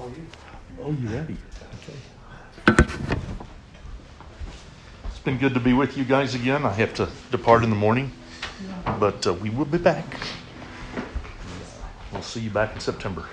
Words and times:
Oh, 0.00 0.92
you 0.92 1.08
ready? 1.08 1.36
Okay. 1.74 2.78
It's 5.10 5.18
been 5.18 5.36
good 5.36 5.52
to 5.52 5.60
be 5.60 5.74
with 5.74 5.98
you 5.98 6.04
guys 6.04 6.34
again. 6.34 6.64
I 6.64 6.72
have 6.72 6.94
to 6.94 7.08
depart 7.30 7.64
in 7.64 7.68
the 7.70 7.76
morning, 7.76 8.10
but 8.98 9.26
uh, 9.26 9.34
we 9.34 9.50
will 9.50 9.66
be 9.66 9.76
back. 9.76 10.06
We'll 12.10 12.22
see 12.22 12.40
you 12.40 12.48
back 12.48 12.72
in 12.72 12.80
September. 12.80 13.26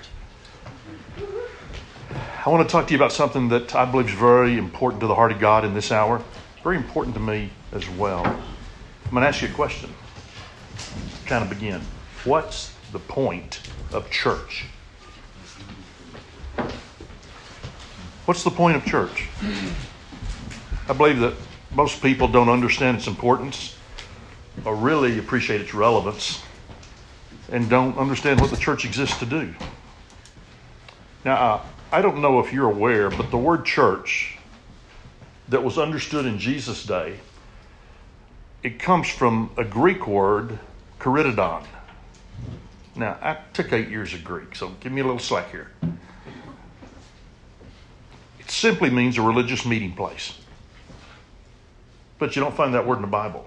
I 2.44 2.50
want 2.50 2.68
to 2.68 2.70
talk 2.70 2.86
to 2.88 2.92
you 2.92 2.98
about 2.98 3.12
something 3.12 3.48
that 3.48 3.74
I 3.74 3.86
believe 3.86 4.08
is 4.08 4.14
very 4.14 4.58
important 4.58 5.00
to 5.00 5.06
the 5.06 5.14
heart 5.14 5.32
of 5.32 5.40
God 5.40 5.64
in 5.64 5.72
this 5.72 5.90
hour. 5.90 6.22
Very 6.62 6.76
important 6.76 7.14
to 7.14 7.20
me 7.20 7.50
as 7.72 7.88
well. 7.88 8.26
I'm 8.26 9.10
going 9.10 9.22
to 9.22 9.28
ask 9.28 9.40
you 9.40 9.48
a 9.48 9.52
question. 9.52 9.90
Kind 11.24 11.44
of 11.44 11.48
begin. 11.48 11.80
What's 12.24 12.74
the 12.92 12.98
point 12.98 13.60
of 13.90 14.10
church? 14.10 14.66
What's 18.28 18.44
the 18.44 18.50
point 18.50 18.76
of 18.76 18.84
church? 18.84 19.26
I 20.86 20.92
believe 20.92 21.18
that 21.20 21.32
most 21.72 22.02
people 22.02 22.28
don't 22.28 22.50
understand 22.50 22.98
its 22.98 23.06
importance 23.06 23.74
or 24.66 24.76
really 24.76 25.18
appreciate 25.18 25.62
its 25.62 25.72
relevance 25.72 26.42
and 27.50 27.70
don't 27.70 27.96
understand 27.96 28.38
what 28.38 28.50
the 28.50 28.58
church 28.58 28.84
exists 28.84 29.18
to 29.20 29.24
do. 29.24 29.54
Now, 31.24 31.36
uh, 31.36 31.64
I 31.90 32.02
don't 32.02 32.20
know 32.20 32.38
if 32.40 32.52
you're 32.52 32.70
aware, 32.70 33.08
but 33.08 33.30
the 33.30 33.38
word 33.38 33.64
church 33.64 34.36
that 35.48 35.64
was 35.64 35.78
understood 35.78 36.26
in 36.26 36.38
Jesus' 36.38 36.84
day, 36.84 37.20
it 38.62 38.78
comes 38.78 39.08
from 39.08 39.52
a 39.56 39.64
Greek 39.64 40.06
word, 40.06 40.58
charitodon. 41.00 41.64
Now, 42.94 43.16
I 43.22 43.38
took 43.54 43.72
eight 43.72 43.88
years 43.88 44.12
of 44.12 44.22
Greek, 44.22 44.54
so 44.54 44.68
give 44.80 44.92
me 44.92 45.00
a 45.00 45.04
little 45.04 45.18
slack 45.18 45.50
here. 45.50 45.70
Simply 48.48 48.90
means 48.90 49.18
a 49.18 49.22
religious 49.22 49.64
meeting 49.64 49.92
place. 49.92 50.38
But 52.18 52.34
you 52.34 52.42
don't 52.42 52.54
find 52.54 52.74
that 52.74 52.86
word 52.86 52.96
in 52.96 53.02
the 53.02 53.08
Bible. 53.08 53.46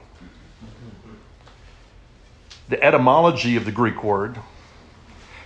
The 2.70 2.82
etymology 2.82 3.58
of 3.58 3.66
the 3.66 3.72
Greek 3.72 4.04
word 4.04 4.38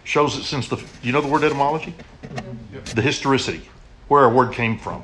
shows 0.04 0.38
that 0.38 0.44
since 0.44 0.68
the, 0.68 0.82
you 1.02 1.12
know 1.12 1.22
the 1.22 1.28
word 1.28 1.44
etymology? 1.44 1.96
The 2.94 3.02
historicity, 3.02 3.68
where 4.08 4.26
a 4.26 4.30
word 4.30 4.54
came 4.54 4.78
from. 4.78 5.04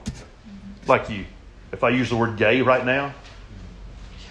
Like 0.87 1.09
you, 1.09 1.25
if 1.71 1.83
I 1.83 1.89
use 1.89 2.09
the 2.09 2.15
word 2.15 2.37
gay 2.37 2.61
right 2.61 2.85
now, 2.85 3.13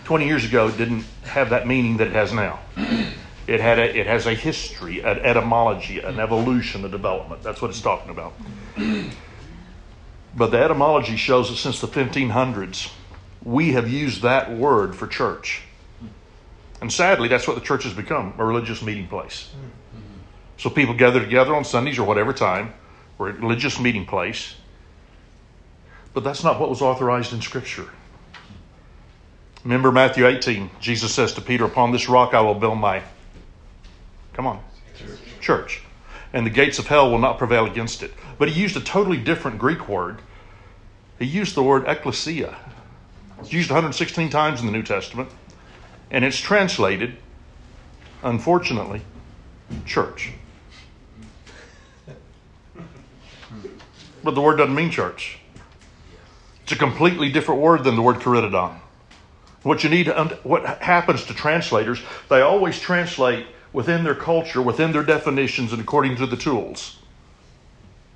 20 0.04 0.26
years 0.26 0.44
ago 0.44 0.68
it 0.68 0.76
didn't 0.76 1.04
have 1.24 1.50
that 1.50 1.66
meaning 1.66 1.96
that 1.96 2.06
it 2.08 2.12
has 2.12 2.32
now. 2.32 2.60
It, 3.46 3.60
had 3.60 3.80
a, 3.80 3.98
it 3.98 4.06
has 4.06 4.26
a 4.26 4.34
history, 4.34 5.00
an 5.00 5.18
etymology, 5.18 5.98
an 5.98 6.20
evolution, 6.20 6.84
a 6.84 6.88
development. 6.88 7.42
That's 7.42 7.60
what 7.60 7.70
it's 7.70 7.80
talking 7.80 8.10
about. 8.10 8.32
But 10.34 10.50
the 10.50 10.58
etymology 10.58 11.16
shows 11.16 11.48
that 11.50 11.56
since 11.56 11.80
the 11.80 11.88
1500s, 11.88 12.92
we 13.42 13.72
have 13.72 13.90
used 13.90 14.22
that 14.22 14.52
word 14.52 14.94
for 14.94 15.06
church. 15.06 15.62
And 16.80 16.92
sadly, 16.92 17.28
that's 17.28 17.46
what 17.46 17.56
the 17.56 17.62
church 17.62 17.84
has 17.84 17.92
become 17.92 18.34
a 18.38 18.44
religious 18.44 18.82
meeting 18.82 19.06
place. 19.08 19.50
So 20.56 20.70
people 20.70 20.94
gather 20.94 21.20
together 21.20 21.54
on 21.54 21.64
Sundays 21.64 21.98
or 21.98 22.04
whatever 22.04 22.32
time, 22.32 22.74
we're 23.18 23.30
a 23.30 23.32
religious 23.32 23.78
meeting 23.80 24.06
place. 24.06 24.54
But 26.14 26.24
that's 26.24 26.42
not 26.42 26.58
what 26.58 26.70
was 26.70 26.80
authorized 26.80 27.32
in 27.32 27.40
Scripture. 27.40 27.88
Remember 29.64 29.92
Matthew 29.92 30.26
18, 30.26 30.70
Jesus 30.80 31.12
says 31.12 31.34
to 31.34 31.40
Peter, 31.40 31.64
Upon 31.64 31.92
this 31.92 32.08
rock 32.08 32.34
I 32.34 32.40
will 32.40 32.54
build 32.54 32.78
my, 32.78 33.02
come 34.32 34.46
on, 34.46 34.62
church. 34.96 35.18
church. 35.40 35.82
And 36.32 36.46
the 36.46 36.50
gates 36.50 36.78
of 36.78 36.86
hell 36.86 37.10
will 37.10 37.18
not 37.18 37.38
prevail 37.38 37.66
against 37.66 38.02
it. 38.02 38.12
But 38.40 38.48
he 38.48 38.58
used 38.58 38.74
a 38.74 38.80
totally 38.80 39.18
different 39.18 39.58
Greek 39.58 39.86
word. 39.86 40.22
He 41.18 41.26
used 41.26 41.54
the 41.54 41.62
word 41.62 41.84
ecclesia. 41.86 42.56
It's 43.38 43.52
used 43.52 43.68
116 43.68 44.30
times 44.30 44.60
in 44.60 44.66
the 44.66 44.72
New 44.72 44.82
Testament. 44.82 45.28
And 46.10 46.24
it's 46.24 46.38
translated, 46.38 47.18
unfortunately, 48.22 49.02
church. 49.84 50.32
But 54.24 54.34
the 54.34 54.40
word 54.40 54.56
doesn't 54.56 54.74
mean 54.74 54.90
church. 54.90 55.38
It's 56.62 56.72
a 56.72 56.76
completely 56.76 57.30
different 57.30 57.60
word 57.60 57.84
than 57.84 57.94
the 57.94 58.02
word 58.02 58.20
charitodon. 58.20 58.74
What 59.64 59.84
you 59.84 59.90
need 59.90 60.08
what 60.44 60.64
happens 60.80 61.26
to 61.26 61.34
translators, 61.34 62.00
they 62.30 62.40
always 62.40 62.80
translate 62.80 63.44
within 63.74 64.02
their 64.02 64.14
culture, 64.14 64.62
within 64.62 64.92
their 64.92 65.04
definitions, 65.04 65.74
and 65.74 65.82
according 65.82 66.16
to 66.16 66.26
the 66.26 66.38
tools. 66.38 66.99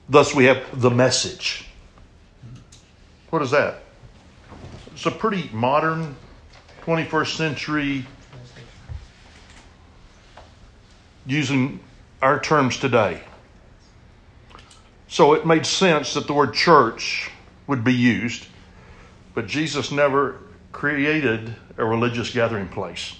Thus, 0.08 0.34
we 0.34 0.44
have 0.44 0.80
the 0.80 0.90
message. 0.90 1.66
What 3.30 3.42
is 3.42 3.50
that? 3.52 3.82
It's 4.92 5.06
a 5.06 5.10
pretty 5.10 5.48
modern 5.52 6.16
21st 6.82 7.36
century, 7.36 8.06
using 11.26 11.80
our 12.20 12.38
terms 12.38 12.76
today. 12.76 13.22
So 15.08 15.32
it 15.34 15.46
made 15.46 15.64
sense 15.64 16.14
that 16.14 16.26
the 16.26 16.34
word 16.34 16.52
church 16.54 17.30
would 17.66 17.82
be 17.82 17.94
used, 17.94 18.46
but 19.34 19.46
Jesus 19.46 19.90
never 19.90 20.38
created 20.72 21.54
a 21.78 21.84
religious 21.84 22.30
gathering 22.30 22.68
place. 22.68 23.16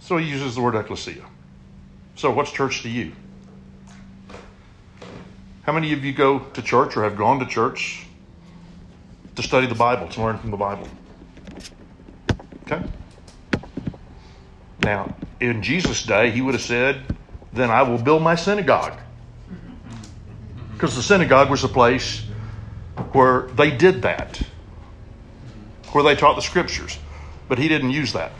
So 0.00 0.16
he 0.16 0.26
uses 0.26 0.54
the 0.54 0.60
word 0.62 0.74
ecclesia. 0.74 1.24
So 2.16 2.32
what's 2.32 2.50
church 2.50 2.82
to 2.82 2.88
you? 2.88 3.12
How 5.68 5.74
many 5.74 5.92
of 5.92 6.02
you 6.02 6.14
go 6.14 6.38
to 6.38 6.62
church 6.62 6.96
or 6.96 7.02
have 7.02 7.14
gone 7.14 7.40
to 7.40 7.44
church 7.44 8.06
to 9.36 9.42
study 9.42 9.66
the 9.66 9.74
Bible, 9.74 10.08
to 10.08 10.22
learn 10.22 10.38
from 10.38 10.50
the 10.50 10.56
Bible? 10.56 10.88
Okay? 12.62 12.82
Now, 14.82 15.14
in 15.40 15.62
Jesus' 15.62 16.04
day, 16.04 16.30
he 16.30 16.40
would 16.40 16.54
have 16.54 16.62
said, 16.62 17.02
Then 17.52 17.70
I 17.70 17.82
will 17.82 17.98
build 17.98 18.22
my 18.22 18.34
synagogue. 18.34 18.98
Because 20.72 20.96
the 20.96 21.02
synagogue 21.02 21.50
was 21.50 21.62
a 21.64 21.68
place 21.68 22.22
where 23.12 23.48
they 23.48 23.70
did 23.70 24.00
that, 24.00 24.40
where 25.92 26.02
they 26.02 26.16
taught 26.16 26.36
the 26.36 26.40
scriptures. 26.40 26.98
But 27.46 27.58
he 27.58 27.68
didn't 27.68 27.90
use 27.90 28.14
that. 28.14 28.32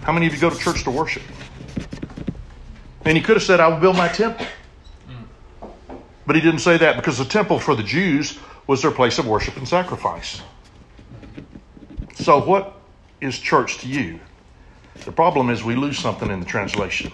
How 0.00 0.12
many 0.12 0.26
of 0.26 0.32
you 0.32 0.40
go 0.40 0.48
to 0.48 0.58
church 0.58 0.82
to 0.84 0.90
worship? 0.90 1.24
And 3.04 3.18
he 3.18 3.22
could 3.22 3.36
have 3.36 3.44
said, 3.44 3.60
I 3.60 3.68
will 3.68 3.80
build 3.80 3.98
my 3.98 4.08
temple. 4.08 4.46
But 6.28 6.36
he 6.36 6.42
didn't 6.42 6.60
say 6.60 6.76
that 6.76 6.96
because 6.96 7.16
the 7.16 7.24
temple 7.24 7.58
for 7.58 7.74
the 7.74 7.82
Jews 7.82 8.38
was 8.66 8.82
their 8.82 8.90
place 8.90 9.18
of 9.18 9.26
worship 9.26 9.56
and 9.56 9.66
sacrifice. 9.66 10.42
So, 12.16 12.38
what 12.38 12.74
is 13.22 13.38
church 13.38 13.78
to 13.78 13.88
you? 13.88 14.20
The 15.06 15.12
problem 15.12 15.48
is 15.48 15.64
we 15.64 15.74
lose 15.74 15.98
something 15.98 16.30
in 16.30 16.40
the 16.40 16.44
translation. 16.44 17.12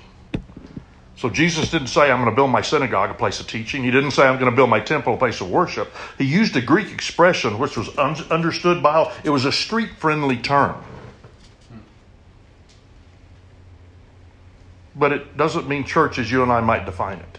So 1.15 1.31
Jesus 1.31 1.71
didn't 1.71 1.87
say, 1.87 2.11
I'm 2.11 2.19
going 2.23 2.31
to 2.31 2.35
build 2.35 2.51
my 2.51 2.61
synagogue 2.61 3.09
a 3.09 3.15
place 3.15 3.39
of 3.39 3.47
teaching. 3.47 3.85
He 3.85 3.93
didn't 3.93 4.11
say, 4.11 4.27
I'm 4.27 4.37
going 4.37 4.51
to 4.51 4.57
build 4.57 4.69
my 4.69 4.81
temple 4.81 5.15
a 5.15 5.17
place 5.17 5.41
of 5.41 5.49
worship. 5.49 5.93
He 6.19 6.25
used 6.25 6.57
a 6.57 6.61
Greek 6.61 6.91
expression 6.91 7.61
which 7.61 7.77
was 7.77 7.97
un- 7.97 8.17
understood 8.33 8.83
by 8.83 8.97
all. 8.97 9.13
It 9.23 9.31
was 9.31 9.45
a 9.45 9.53
street 9.53 9.91
friendly 9.97 10.39
term. 10.39 10.83
But 14.97 15.13
it 15.13 15.37
doesn't 15.37 15.69
mean 15.69 15.85
church 15.85 16.19
as 16.19 16.33
you 16.33 16.43
and 16.43 16.51
I 16.51 16.61
might 16.61 16.85
define 16.85 17.19
it. 17.19 17.39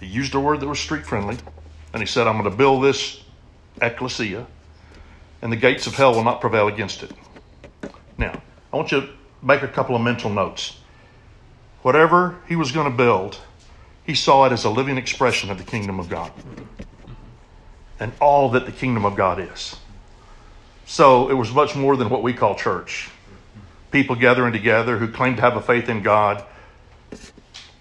He 0.00 0.06
used 0.06 0.34
a 0.34 0.40
word 0.40 0.60
that 0.60 0.66
was 0.66 0.78
street 0.78 1.06
friendly, 1.06 1.36
and 1.92 2.02
he 2.02 2.06
said, 2.06 2.26
I'm 2.26 2.38
going 2.38 2.50
to 2.50 2.56
build 2.56 2.82
this 2.82 3.22
ecclesia, 3.80 4.46
and 5.42 5.52
the 5.52 5.56
gates 5.56 5.86
of 5.86 5.94
hell 5.94 6.14
will 6.14 6.24
not 6.24 6.40
prevail 6.40 6.68
against 6.68 7.02
it. 7.02 7.12
Now, 8.18 8.42
I 8.72 8.76
want 8.76 8.92
you 8.92 9.02
to 9.02 9.08
make 9.42 9.62
a 9.62 9.68
couple 9.68 9.94
of 9.94 10.02
mental 10.02 10.30
notes. 10.30 10.78
Whatever 11.82 12.38
he 12.48 12.56
was 12.56 12.72
going 12.72 12.90
to 12.90 12.96
build, 12.96 13.38
he 14.04 14.14
saw 14.14 14.46
it 14.46 14.52
as 14.52 14.64
a 14.64 14.70
living 14.70 14.96
expression 14.96 15.50
of 15.50 15.58
the 15.58 15.64
kingdom 15.64 16.00
of 16.00 16.08
God 16.08 16.32
and 17.98 18.12
all 18.20 18.50
that 18.50 18.66
the 18.66 18.72
kingdom 18.72 19.04
of 19.04 19.14
God 19.14 19.38
is. 19.38 19.76
So 20.86 21.30
it 21.30 21.34
was 21.34 21.52
much 21.52 21.76
more 21.76 21.96
than 21.96 22.08
what 22.08 22.22
we 22.22 22.32
call 22.32 22.56
church. 22.56 23.10
People 23.90 24.16
gathering 24.16 24.52
together 24.52 24.98
who 24.98 25.08
claim 25.08 25.36
to 25.36 25.42
have 25.42 25.56
a 25.56 25.60
faith 25.60 25.88
in 25.88 26.02
God 26.02 26.44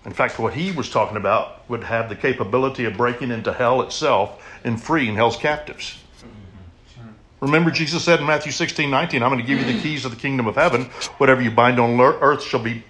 in 0.10 0.16
fact, 0.16 0.40
what 0.40 0.56
he 0.56 0.72
was 0.72 0.90
talking 0.90 1.18
about 1.18 1.70
would 1.70 1.84
have 1.84 2.10
the 2.10 2.16
capability 2.16 2.84
of 2.86 2.98
breaking 2.98 3.30
into 3.30 3.54
hell 3.54 3.84
itself 3.84 4.44
and 4.64 4.82
freeing 4.82 5.14
hell's 5.14 5.38
captives. 5.38 6.00
Remember, 7.42 7.70
Jesus 7.70 8.04
said 8.04 8.20
in 8.20 8.26
Matthew 8.26 8.52
16, 8.52 8.90
19, 8.90 9.22
I'm 9.22 9.30
going 9.30 9.40
to 9.40 9.46
give 9.46 9.60
you 9.60 9.72
the 9.72 9.80
keys 9.80 10.06
of 10.06 10.12
the 10.12 10.18
kingdom 10.18 10.48
of 10.48 10.56
heaven. 10.56 10.86
Whatever 11.20 11.44
you 11.44 11.52
bind 11.52 11.80
on 11.80 12.02
earth 12.02 12.42
shall 12.42 12.60
be 12.60 12.84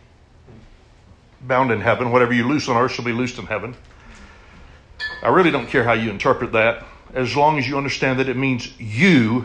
bound 1.42 1.72
in 1.72 1.82
heaven. 1.82 2.10
Whatever 2.14 2.32
you 2.32 2.48
loose 2.48 2.70
on 2.70 2.78
earth 2.78 2.94
shall 2.94 3.04
be 3.04 3.12
loosed 3.12 3.38
in 3.38 3.48
heaven. 3.48 3.76
I 5.22 5.28
really 5.28 5.52
don't 5.52 5.68
care 5.68 5.84
how 5.84 5.92
you 5.92 6.10
interpret 6.10 6.54
that, 6.54 6.86
as 7.14 7.36
long 7.36 7.60
as 7.60 7.68
you 7.68 7.78
understand 7.78 8.18
that 8.22 8.30
it 8.30 8.38
means 8.38 8.80
you 8.80 9.44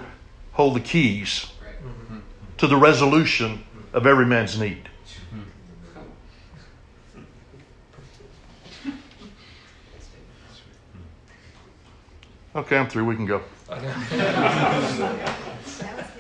hold 0.53 0.77
the 0.77 0.81
keys 0.81 1.47
to 2.59 2.69
the 2.69 2.77
resolution 2.77 3.65
of 3.93 4.07
every 4.07 4.27
man's 4.27 4.61
need. 4.61 4.89
Okay, 12.55 12.77
I'm 12.77 12.89
through. 12.89 13.05
We 13.05 13.17
can 13.17 13.27
go. 13.27 13.43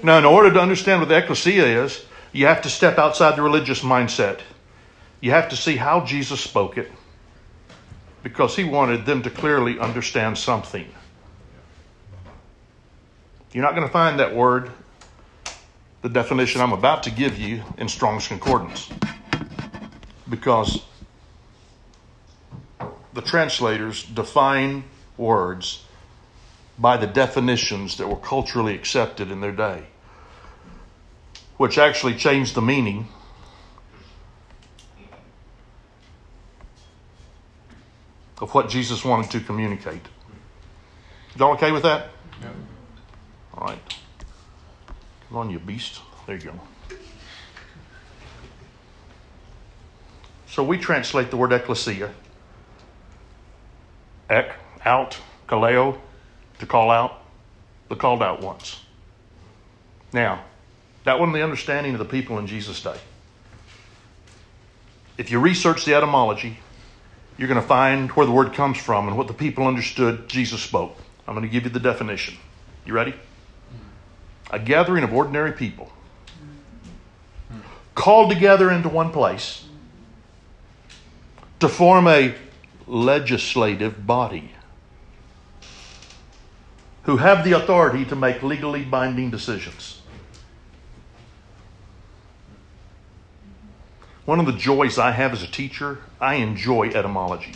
now, 0.02 0.18
in 0.18 0.24
order 0.24 0.52
to 0.52 0.60
understand 0.60 1.00
what 1.00 1.08
the 1.08 1.16
ecclesia 1.18 1.84
is, 1.84 2.04
you 2.32 2.46
have 2.46 2.62
to 2.62 2.68
step 2.68 2.98
outside 2.98 3.36
the 3.36 3.42
religious 3.42 3.82
mindset. 3.82 4.40
You 5.20 5.30
have 5.30 5.48
to 5.50 5.56
see 5.56 5.76
how 5.76 6.04
Jesus 6.04 6.40
spoke 6.40 6.76
it 6.76 6.90
because 8.22 8.56
he 8.56 8.64
wanted 8.64 9.06
them 9.06 9.22
to 9.22 9.30
clearly 9.30 9.78
understand 9.78 10.36
something. 10.36 10.86
You're 13.52 13.62
not 13.62 13.76
going 13.76 13.86
to 13.86 13.92
find 13.92 14.18
that 14.18 14.34
word, 14.34 14.72
the 16.02 16.08
definition 16.08 16.60
I'm 16.60 16.72
about 16.72 17.04
to 17.04 17.10
give 17.10 17.38
you, 17.38 17.62
in 17.78 17.88
Strong's 17.88 18.26
Concordance 18.26 18.90
because 20.28 20.82
the 23.12 23.22
translators 23.22 24.02
define 24.02 24.84
words 25.16 25.83
by 26.78 26.96
the 26.96 27.06
definitions 27.06 27.96
that 27.98 28.08
were 28.08 28.16
culturally 28.16 28.74
accepted 28.74 29.30
in 29.30 29.40
their 29.40 29.52
day, 29.52 29.84
which 31.56 31.78
actually 31.78 32.14
changed 32.14 32.54
the 32.54 32.62
meaning. 32.62 33.08
Of 38.40 38.52
what 38.52 38.68
Jesus 38.68 39.04
wanted 39.04 39.30
to 39.30 39.40
communicate. 39.40 40.02
Y'all 41.36 41.52
okay 41.52 41.72
with 41.72 41.84
that? 41.84 42.08
Yeah. 42.42 42.50
All 43.54 43.66
right. 43.66 43.78
Come 45.28 45.38
on, 45.38 45.50
you 45.50 45.58
beast. 45.58 46.00
There 46.26 46.36
you 46.36 46.42
go. 46.42 46.60
So 50.46 50.62
we 50.62 50.78
translate 50.78 51.30
the 51.30 51.36
word 51.36 51.52
ecclesia. 51.52 52.12
Ek, 54.28 54.52
out, 54.84 55.18
kaleo, 55.48 55.98
to 56.64 56.70
call 56.70 56.90
out, 56.90 57.20
the 57.88 57.96
called 57.96 58.22
out 58.22 58.40
ones. 58.40 58.80
Now, 60.12 60.44
that 61.04 61.18
wasn't 61.18 61.34
the 61.34 61.42
understanding 61.42 61.92
of 61.92 61.98
the 61.98 62.04
people 62.04 62.38
in 62.38 62.46
Jesus' 62.46 62.82
day. 62.82 62.98
If 65.18 65.30
you 65.30 65.38
research 65.38 65.84
the 65.84 65.94
etymology, 65.94 66.58
you're 67.36 67.48
going 67.48 67.60
to 67.60 67.66
find 67.66 68.10
where 68.12 68.26
the 68.26 68.32
word 68.32 68.54
comes 68.54 68.78
from 68.78 69.08
and 69.08 69.16
what 69.16 69.26
the 69.26 69.34
people 69.34 69.66
understood 69.66 70.28
Jesus 70.28 70.62
spoke. 70.62 70.96
I'm 71.28 71.34
going 71.34 71.46
to 71.46 71.52
give 71.52 71.64
you 71.64 71.70
the 71.70 71.80
definition. 71.80 72.36
You 72.86 72.94
ready? 72.94 73.14
A 74.50 74.58
gathering 74.58 75.04
of 75.04 75.12
ordinary 75.12 75.52
people 75.52 75.92
called 77.94 78.30
together 78.30 78.70
into 78.70 78.88
one 78.88 79.10
place 79.10 79.64
to 81.60 81.68
form 81.68 82.08
a 82.08 82.34
legislative 82.86 84.06
body 84.06 84.50
who 87.04 87.18
have 87.18 87.44
the 87.44 87.52
authority 87.52 88.04
to 88.06 88.16
make 88.16 88.42
legally 88.42 88.82
binding 88.82 89.30
decisions. 89.30 90.00
One 94.24 94.40
of 94.40 94.46
the 94.46 94.52
joys 94.52 94.98
I 94.98 95.10
have 95.10 95.34
as 95.34 95.42
a 95.42 95.46
teacher, 95.46 95.98
I 96.18 96.36
enjoy 96.36 96.88
etymology. 96.88 97.52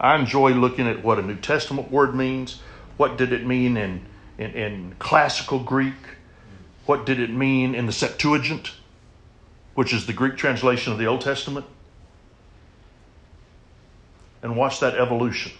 I 0.00 0.16
enjoy 0.16 0.50
looking 0.50 0.88
at 0.88 1.04
what 1.04 1.20
a 1.20 1.22
New 1.22 1.36
Testament 1.36 1.92
word 1.92 2.14
means. 2.14 2.60
What 2.96 3.16
did 3.16 3.32
it 3.32 3.46
mean 3.46 3.76
in, 3.76 4.04
in, 4.36 4.50
in 4.50 4.94
classical 4.98 5.60
Greek? 5.60 5.94
What 6.86 7.06
did 7.06 7.20
it 7.20 7.30
mean 7.30 7.74
in 7.76 7.86
the 7.86 7.92
Septuagint, 7.92 8.72
which 9.74 9.92
is 9.92 10.06
the 10.06 10.12
Greek 10.12 10.36
translation 10.36 10.92
of 10.92 10.98
the 10.98 11.06
Old 11.06 11.20
Testament? 11.20 11.66
And 14.42 14.56
watch 14.56 14.80
that 14.80 14.96
evolution. 14.96 15.52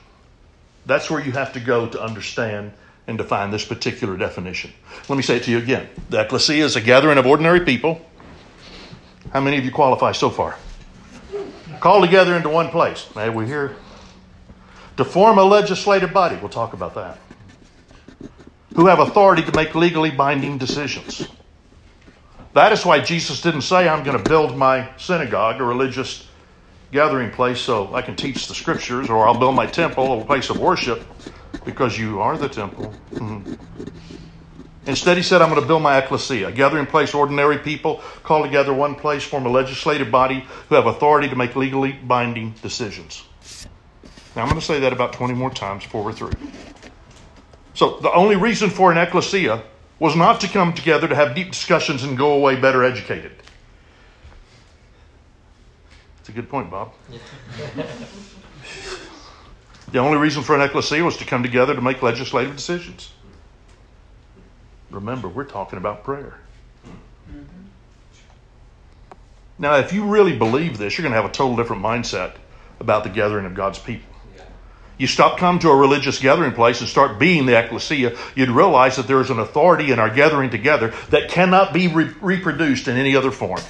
That's 0.86 1.10
where 1.10 1.24
you 1.24 1.32
have 1.32 1.52
to 1.54 1.60
go 1.60 1.88
to 1.88 2.00
understand 2.00 2.72
and 3.06 3.18
define 3.18 3.50
this 3.50 3.64
particular 3.64 4.16
definition. 4.16 4.72
Let 5.08 5.16
me 5.16 5.22
say 5.22 5.36
it 5.36 5.44
to 5.44 5.50
you 5.50 5.58
again. 5.58 5.88
The 6.10 6.22
ecclesia 6.22 6.64
is 6.64 6.76
a 6.76 6.80
gathering 6.80 7.18
of 7.18 7.26
ordinary 7.26 7.60
people. 7.60 8.04
How 9.32 9.40
many 9.40 9.58
of 9.58 9.64
you 9.64 9.70
qualify 9.70 10.12
so 10.12 10.30
far? 10.30 10.56
Called 11.80 12.04
together 12.04 12.34
into 12.34 12.48
one 12.48 12.68
place. 12.68 13.06
May 13.14 13.28
we 13.28 13.46
hear? 13.46 13.76
To 14.96 15.04
form 15.04 15.38
a 15.38 15.44
legislative 15.44 16.12
body. 16.12 16.36
We'll 16.36 16.48
talk 16.48 16.72
about 16.72 16.94
that. 16.94 17.18
Who 18.76 18.86
have 18.86 19.00
authority 19.00 19.42
to 19.42 19.52
make 19.54 19.74
legally 19.74 20.10
binding 20.10 20.56
decisions. 20.58 21.28
That 22.54 22.72
is 22.72 22.84
why 22.86 23.00
Jesus 23.00 23.42
didn't 23.42 23.62
say, 23.62 23.88
I'm 23.88 24.04
going 24.04 24.16
to 24.16 24.22
build 24.22 24.56
my 24.56 24.88
synagogue, 24.96 25.60
a 25.60 25.64
religious 25.64 26.26
gathering 26.94 27.30
place 27.30 27.58
so 27.58 27.92
I 27.92 28.02
can 28.02 28.14
teach 28.14 28.46
the 28.46 28.54
scriptures, 28.54 29.10
or 29.10 29.26
I'll 29.26 29.38
build 29.38 29.56
my 29.56 29.66
temple, 29.66 30.22
a 30.22 30.24
place 30.24 30.48
of 30.48 30.58
worship, 30.60 31.02
because 31.64 31.98
you 31.98 32.20
are 32.20 32.38
the 32.38 32.48
temple. 32.48 32.94
Mm-hmm. 33.12 33.54
Instead, 34.86 35.16
he 35.16 35.22
said, 35.22 35.42
I'm 35.42 35.48
going 35.48 35.60
to 35.60 35.66
build 35.66 35.82
my 35.82 35.98
ecclesia, 35.98 36.48
a 36.48 36.52
gathering 36.52 36.86
place, 36.86 37.12
ordinary 37.12 37.58
people 37.58 38.00
call 38.22 38.44
together 38.44 38.72
one 38.72 38.94
place, 38.94 39.24
form 39.24 39.44
a 39.44 39.48
legislative 39.48 40.10
body 40.10 40.46
who 40.68 40.74
have 40.76 40.86
authority 40.86 41.28
to 41.28 41.36
make 41.36 41.56
legally 41.56 41.92
binding 41.92 42.54
decisions. 42.62 43.24
Now, 44.36 44.42
I'm 44.42 44.48
going 44.48 44.60
to 44.60 44.66
say 44.66 44.78
that 44.80 44.92
about 44.92 45.14
20 45.14 45.34
more 45.34 45.50
times 45.50 45.82
before 45.82 46.04
we're 46.04 46.12
through. 46.12 46.32
So, 47.74 47.98
the 48.00 48.12
only 48.12 48.36
reason 48.36 48.70
for 48.70 48.92
an 48.92 48.98
ecclesia 48.98 49.64
was 49.98 50.14
not 50.14 50.40
to 50.42 50.48
come 50.48 50.72
together 50.72 51.08
to 51.08 51.14
have 51.14 51.34
deep 51.34 51.50
discussions 51.50 52.04
and 52.04 52.16
go 52.16 52.34
away 52.34 52.54
better 52.54 52.84
educated. 52.84 53.32
It's 56.24 56.30
a 56.30 56.32
good 56.32 56.48
point, 56.48 56.70
Bob. 56.70 56.94
the 59.92 59.98
only 59.98 60.16
reason 60.16 60.42
for 60.42 60.54
an 60.54 60.62
ecclesia 60.62 61.04
was 61.04 61.18
to 61.18 61.26
come 61.26 61.42
together 61.42 61.74
to 61.74 61.82
make 61.82 62.00
legislative 62.00 62.56
decisions. 62.56 63.12
Remember, 64.88 65.28
we're 65.28 65.44
talking 65.44 65.76
about 65.76 66.02
prayer. 66.02 66.38
Mm-hmm. 67.30 67.42
Now, 69.58 69.76
if 69.76 69.92
you 69.92 70.06
really 70.06 70.34
believe 70.34 70.78
this, 70.78 70.96
you're 70.96 71.02
going 71.02 71.12
to 71.12 71.20
have 71.20 71.30
a 71.30 71.34
total 71.34 71.56
different 71.56 71.82
mindset 71.82 72.36
about 72.80 73.04
the 73.04 73.10
gathering 73.10 73.44
of 73.44 73.52
God's 73.52 73.78
people. 73.78 74.08
You 74.96 75.06
stop 75.06 75.36
coming 75.36 75.60
to 75.60 75.68
a 75.68 75.76
religious 75.76 76.18
gathering 76.18 76.52
place 76.52 76.80
and 76.80 76.88
start 76.88 77.18
being 77.18 77.44
the 77.44 77.62
ecclesia, 77.62 78.16
you'd 78.34 78.48
realize 78.48 78.96
that 78.96 79.06
there 79.06 79.20
is 79.20 79.28
an 79.28 79.40
authority 79.40 79.92
in 79.92 79.98
our 79.98 80.08
gathering 80.08 80.48
together 80.48 80.94
that 81.10 81.28
cannot 81.28 81.74
be 81.74 81.88
re- 81.88 82.14
reproduced 82.22 82.88
in 82.88 82.96
any 82.96 83.14
other 83.14 83.30
form. 83.30 83.60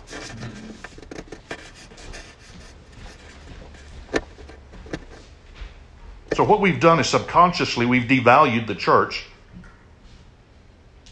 So, 6.34 6.42
what 6.42 6.60
we've 6.60 6.80
done 6.80 6.98
is 6.98 7.08
subconsciously 7.08 7.86
we've 7.86 8.08
devalued 8.08 8.66
the 8.66 8.74
church 8.74 9.24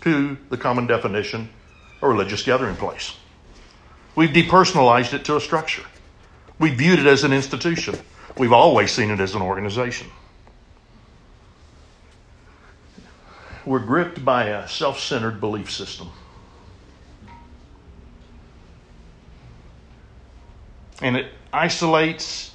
to 0.01 0.37
the 0.51 0.57
common 0.57 0.89
definition 0.89 1.49
a 2.03 2.09
religious 2.09 2.43
gathering 2.43 2.75
place. 2.75 3.17
We've 4.17 4.31
depersonalized 4.31 5.15
it 5.15 5.25
to 5.27 5.37
a 5.37 5.41
structure. 5.41 5.85
We've 6.59 6.77
viewed 6.77 6.99
it 6.99 7.07
as 7.07 7.23
an 7.23 7.33
institution. 7.33 7.95
We've 8.37 8.53
always 8.53 8.91
seen 8.91 9.11
it 9.11 9.21
as 9.21 9.37
an 9.37 9.43
organization. 9.43 10.09
We're 13.65 13.79
gripped 13.79 14.25
by 14.25 14.47
a 14.47 14.69
self 14.69 14.99
centered 14.99 15.41
belief 15.41 15.71
system. 15.71 16.11
And 21.01 21.17
it 21.17 21.27
isolates 21.53 22.52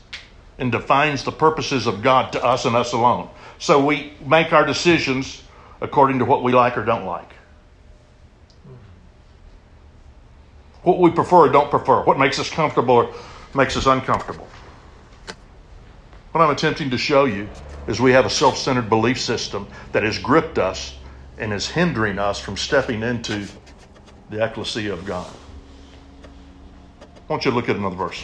and 0.59 0.71
defines 0.71 1.23
the 1.23 1.31
purposes 1.31 1.87
of 1.87 2.01
God 2.01 2.31
to 2.33 2.43
us 2.43 2.65
and 2.65 2.75
us 2.75 2.93
alone. 2.93 3.29
So 3.59 3.83
we 3.85 4.13
make 4.25 4.53
our 4.53 4.65
decisions 4.65 5.43
according 5.81 6.19
to 6.19 6.25
what 6.25 6.43
we 6.43 6.51
like 6.53 6.77
or 6.77 6.85
don't 6.85 7.05
like. 7.05 7.31
What 10.83 10.99
we 10.99 11.11
prefer 11.11 11.47
or 11.47 11.49
don't 11.49 11.69
prefer. 11.69 12.03
What 12.03 12.17
makes 12.17 12.39
us 12.39 12.49
comfortable 12.49 12.95
or 12.95 13.13
makes 13.53 13.75
us 13.77 13.85
uncomfortable. 13.85 14.47
What 16.31 16.41
I'm 16.41 16.51
attempting 16.51 16.89
to 16.91 16.97
show 16.97 17.25
you 17.25 17.49
is 17.87 17.99
we 17.99 18.11
have 18.11 18.25
a 18.25 18.29
self 18.29 18.57
centered 18.57 18.89
belief 18.89 19.19
system 19.19 19.67
that 19.91 20.03
has 20.03 20.19
gripped 20.19 20.57
us 20.57 20.95
and 21.37 21.53
is 21.53 21.67
hindering 21.69 22.19
us 22.19 22.39
from 22.39 22.57
stepping 22.57 23.03
into 23.03 23.47
the 24.29 24.43
ecclesia 24.43 24.93
of 24.93 25.05
God. 25.05 25.31
I 27.29 27.33
want 27.33 27.45
you 27.45 27.51
to 27.51 27.55
look 27.57 27.69
at 27.69 27.75
another 27.75 27.95
verse. 27.95 28.23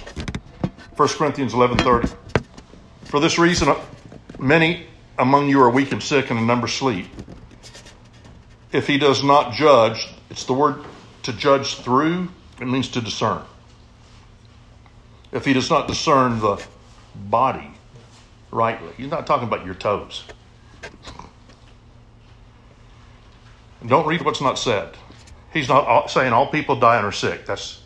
1 0.96 1.08
Corinthians 1.10 1.54
11:30. 1.54 2.23
For 3.14 3.20
this 3.20 3.38
reason, 3.38 3.70
uh, 3.70 3.80
many 4.40 4.88
among 5.20 5.48
you 5.48 5.62
are 5.62 5.70
weak 5.70 5.92
and 5.92 6.02
sick, 6.02 6.32
and 6.32 6.40
a 6.40 6.42
number 6.42 6.68
sleep. 6.68 7.06
If 8.72 8.88
he 8.88 8.98
does 8.98 9.24
not 9.24 9.54
judge, 9.54 10.10
it's 10.32 10.46
the 10.46 10.54
word 10.54 10.84
to 11.22 11.32
judge 11.32 11.76
through, 11.76 12.30
it 12.60 12.66
means 12.66 12.90
to 12.90 13.02
discern. 13.02 13.44
If 15.32 15.46
he 15.46 15.54
does 15.54 15.70
not 15.70 15.88
discern 15.88 16.40
the 16.40 16.66
body 17.14 17.76
rightly, 18.50 18.94
he's 18.98 19.12
not 19.12 19.28
talking 19.28 19.48
about 19.48 19.64
your 19.64 19.76
toes. 19.76 20.24
Don't 23.86 24.08
read 24.08 24.24
what's 24.24 24.42
not 24.42 24.58
said. 24.58 24.98
He's 25.54 25.70
not 25.70 25.88
uh, 25.88 26.08
saying 26.08 26.34
all 26.34 26.48
people 26.48 26.78
die 26.78 26.98
and 26.98 27.06
are 27.06 27.12
sick. 27.12 27.46
That's 27.46 27.83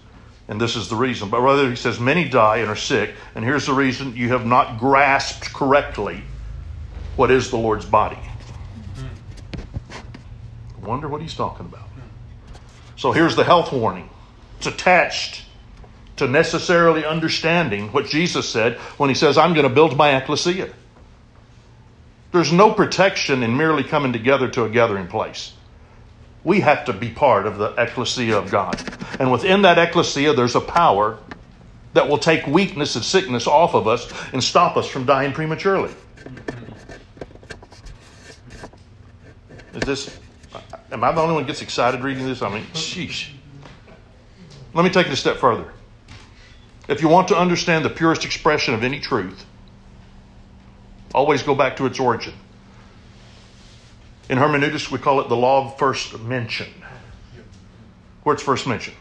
and 0.48 0.62
this 0.62 0.76
is 0.76 0.90
the 0.90 0.96
reason. 0.96 1.30
But 1.30 1.42
rather, 1.42 1.70
he 1.70 1.76
says, 1.76 2.00
many 2.00 2.28
die 2.28 2.58
and 2.58 2.70
are 2.70 2.76
sick, 2.76 3.14
and 3.36 3.44
here's 3.44 3.66
the 3.66 3.74
reason 3.74 4.16
you 4.16 4.30
have 4.30 4.46
not 4.46 4.80
grasped 4.80 5.54
correctly 5.54 6.22
what 7.16 7.32
is 7.32 7.50
the 7.50 7.58
Lord's 7.58 7.86
body. 7.86 8.20
I 10.82 10.86
wonder 10.86 11.08
what 11.08 11.22
he's 11.22 11.34
talking 11.34 11.66
about. 11.66 11.88
So 12.96 13.12
here's 13.12 13.36
the 13.36 13.44
health 13.44 13.72
warning. 13.72 14.10
It's 14.58 14.68
attached 14.68 15.44
to 16.18 16.28
necessarily 16.28 17.06
understanding 17.06 17.92
what 17.92 18.08
Jesus 18.08 18.50
said 18.50 18.78
when 18.98 19.10
he 19.10 19.16
says, 19.16 19.38
I'm 19.38 19.54
going 19.54 19.68
to 19.68 19.74
build 19.74 19.96
my 19.96 20.16
ecclesia. 20.18 20.74
There's 22.32 22.52
no 22.52 22.74
protection 22.74 23.44
in 23.44 23.56
merely 23.56 23.84
coming 23.84 24.14
together 24.14 24.48
to 24.50 24.66
a 24.66 24.70
gathering 24.70 25.08
place. 25.08 25.54
We 26.48 26.62
have 26.62 26.86
to 26.86 26.94
be 26.94 27.10
part 27.10 27.46
of 27.46 27.58
the 27.58 27.74
ecclesia 27.78 28.38
of 28.38 28.50
God. 28.50 28.82
And 29.20 29.34
within 29.34 29.64
that 29.64 29.78
ecclesia, 29.78 30.32
there's 30.34 30.56
a 30.56 30.62
power 30.62 31.20
that 31.92 32.08
will 32.08 32.18
take 32.18 32.48
weakness 32.48 32.96
and 32.96 33.04
sickness 33.04 33.48
off 33.48 33.76
of 33.76 33.86
us 33.86 34.10
and 34.32 34.42
stop 34.42 34.78
us 34.78 34.88
from 34.88 35.06
dying 35.06 35.34
prematurely. 35.34 35.94
Is 39.74 39.82
this, 39.82 40.18
am 40.90 41.04
I 41.04 41.12
the 41.12 41.20
only 41.20 41.36
one 41.36 41.44
gets 41.44 41.62
excited 41.62 42.02
reading 42.02 42.26
this? 42.26 42.42
I 42.42 42.48
mean, 42.48 42.64
sheesh. 42.68 43.32
Let 44.74 44.84
me 44.84 44.90
take 44.90 45.08
it 45.08 45.12
a 45.12 45.18
step 45.18 45.36
further. 45.36 45.74
If 46.88 47.02
you 47.02 47.10
want 47.10 47.28
to 47.28 47.36
understand 47.38 47.84
the 47.84 47.90
purest 47.90 48.24
expression 48.24 48.74
of 48.74 48.86
any 48.86 49.02
truth, 49.02 49.46
always 51.14 51.44
go 51.44 51.54
back 51.54 51.76
to 51.76 51.86
its 51.86 52.00
origin. 52.00 52.36
In 54.30 54.38
hermeneutics, 54.38 54.92
we 54.92 55.00
call 55.00 55.22
it 55.22 55.30
the 55.30 55.38
law 55.38 55.66
of 55.66 55.78
first 55.78 56.20
mention. 56.20 56.68
Where 58.24 58.34
it's 58.34 58.44
first 58.44 58.68
mentioned. 58.68 58.98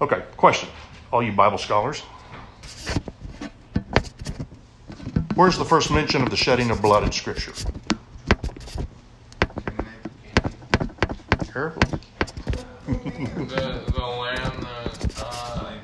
Okay, 0.00 0.24
question. 0.36 0.68
All 1.12 1.22
you 1.22 1.32
Bible 1.32 1.58
scholars. 1.58 2.00
Where's 5.36 5.56
the 5.56 5.64
first 5.64 5.92
mention 5.92 6.22
of 6.22 6.30
the 6.30 6.36
shedding 6.36 6.70
of 6.70 6.82
blood 6.82 7.04
in 7.04 7.12
Scripture? 7.12 7.52
Careful. 11.52 11.82
the, 12.86 13.84
the 13.94 14.06
lamb 14.06 14.60
that 14.60 15.22
uh, 15.24 15.74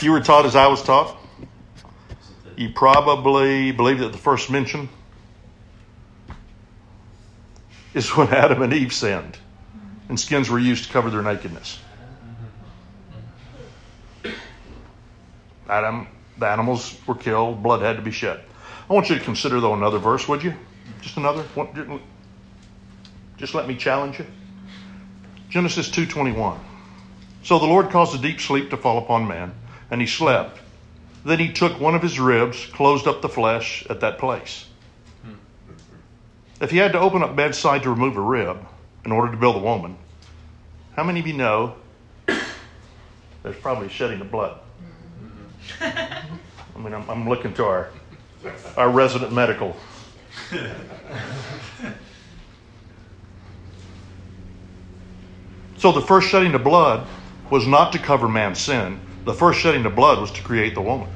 You 0.00 0.12
were 0.12 0.20
taught 0.20 0.46
as 0.46 0.56
I 0.56 0.66
was 0.66 0.82
taught. 0.82 1.18
You 2.56 2.70
probably 2.70 3.70
believe 3.70 3.98
that 3.98 4.12
the 4.12 4.18
first 4.18 4.50
mention 4.50 4.88
is 7.94 8.16
when 8.16 8.28
Adam 8.28 8.62
and 8.62 8.72
Eve 8.72 8.92
sinned 8.92 9.38
and 10.08 10.18
skins 10.18 10.50
were 10.50 10.58
used 10.58 10.84
to 10.84 10.92
cover 10.92 11.10
their 11.10 11.22
nakedness. 11.22 11.78
Adam, 15.68 16.06
the 16.38 16.46
animals 16.46 16.98
were 17.06 17.14
killed, 17.14 17.62
blood 17.62 17.80
had 17.80 17.96
to 17.96 18.02
be 18.02 18.10
shed. 18.10 18.40
I 18.90 18.92
want 18.92 19.08
you 19.08 19.16
to 19.16 19.24
consider, 19.24 19.60
though, 19.60 19.74
another 19.74 19.98
verse, 19.98 20.28
would 20.28 20.42
you? 20.42 20.54
Just 21.00 21.16
another? 21.16 21.44
Just 23.38 23.54
let 23.54 23.66
me 23.66 23.74
challenge 23.74 24.18
you. 24.18 24.26
Genesis 25.48 25.88
2:21. 25.88 26.58
So 27.42 27.58
the 27.58 27.66
Lord 27.66 27.90
caused 27.90 28.14
a 28.14 28.18
deep 28.18 28.40
sleep 28.40 28.70
to 28.70 28.76
fall 28.76 28.98
upon 28.98 29.26
man, 29.26 29.54
and 29.90 30.00
he 30.00 30.06
slept. 30.06 30.60
Then 31.24 31.38
he 31.38 31.52
took 31.52 31.80
one 31.80 31.94
of 31.94 32.02
his 32.02 32.20
ribs, 32.20 32.66
closed 32.66 33.06
up 33.06 33.22
the 33.22 33.28
flesh 33.28 33.84
at 33.88 34.00
that 34.00 34.18
place. 34.18 34.66
If 36.62 36.70
he 36.70 36.76
had 36.76 36.92
to 36.92 37.00
open 37.00 37.24
up 37.24 37.34
bedside 37.34 37.82
to 37.82 37.90
remove 37.90 38.16
a 38.16 38.20
rib 38.20 38.64
in 39.04 39.10
order 39.10 39.32
to 39.32 39.36
build 39.36 39.56
a 39.56 39.58
woman, 39.58 39.96
how 40.94 41.02
many 41.02 41.18
of 41.18 41.26
you 41.26 41.32
know 41.32 41.74
there's 43.42 43.56
probably 43.60 43.88
shedding 43.88 44.20
of 44.20 44.30
blood? 44.30 44.60
Mm-hmm. 45.80 46.34
I 46.76 46.78
mean, 46.78 46.94
I'm, 46.94 47.10
I'm 47.10 47.28
looking 47.28 47.52
to 47.54 47.64
our 47.64 47.90
our 48.76 48.90
resident 48.90 49.32
medical. 49.32 49.76
So 55.78 55.90
the 55.90 56.00
first 56.00 56.28
shedding 56.28 56.54
of 56.54 56.62
blood 56.62 57.08
was 57.50 57.66
not 57.66 57.92
to 57.92 57.98
cover 57.98 58.28
man's 58.28 58.60
sin. 58.60 59.00
The 59.24 59.34
first 59.34 59.58
shedding 59.58 59.84
of 59.84 59.96
blood 59.96 60.20
was 60.20 60.30
to 60.30 60.42
create 60.42 60.76
the 60.76 60.80
woman. 60.80 61.08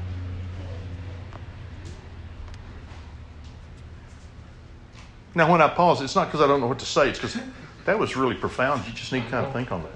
Now, 5.37 5.51
when 5.51 5.61
I 5.61 5.67
pause, 5.67 6.01
it's 6.01 6.15
not 6.15 6.25
because 6.25 6.41
I 6.41 6.47
don't 6.47 6.61
know 6.61 6.67
what 6.67 6.79
to 6.79 6.85
say. 6.87 7.09
It's 7.09 7.19
because 7.19 7.37
that 7.85 7.99
was 7.99 8.15
really 8.15 8.33
profound. 8.33 8.83
You 8.87 8.93
just 8.93 9.13
need 9.13 9.23
to 9.25 9.29
kind 9.29 9.45
of 9.45 9.53
think 9.53 9.71
on 9.71 9.83
that. 9.83 9.91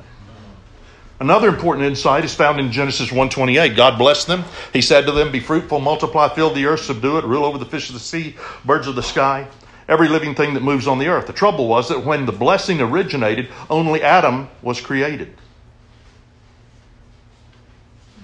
Another 1.19 1.49
important 1.49 1.87
insight 1.87 2.23
is 2.23 2.35
found 2.35 2.59
in 2.59 2.71
Genesis 2.71 3.11
1:28. 3.11 3.75
God 3.75 3.97
blessed 3.97 4.27
them. 4.27 4.45
He 4.71 4.83
said 4.83 5.07
to 5.07 5.11
them, 5.11 5.31
"Be 5.31 5.39
fruitful, 5.39 5.79
multiply, 5.79 6.29
fill 6.29 6.51
the 6.51 6.67
earth, 6.67 6.81
subdue 6.81 7.17
it, 7.17 7.25
rule 7.25 7.43
over 7.43 7.57
the 7.57 7.65
fish 7.65 7.89
of 7.89 7.93
the 7.93 7.99
sea, 7.99 8.35
birds 8.63 8.85
of 8.85 8.93
the 8.93 9.01
sky, 9.01 9.47
every 9.89 10.07
living 10.07 10.35
thing 10.35 10.53
that 10.53 10.61
moves 10.61 10.87
on 10.87 10.99
the 10.99 11.07
earth." 11.07 11.25
The 11.25 11.33
trouble 11.33 11.67
was 11.67 11.89
that 11.89 12.05
when 12.05 12.27
the 12.27 12.31
blessing 12.31 12.79
originated, 12.79 13.49
only 13.67 14.03
Adam 14.03 14.47
was 14.61 14.79
created. 14.79 15.33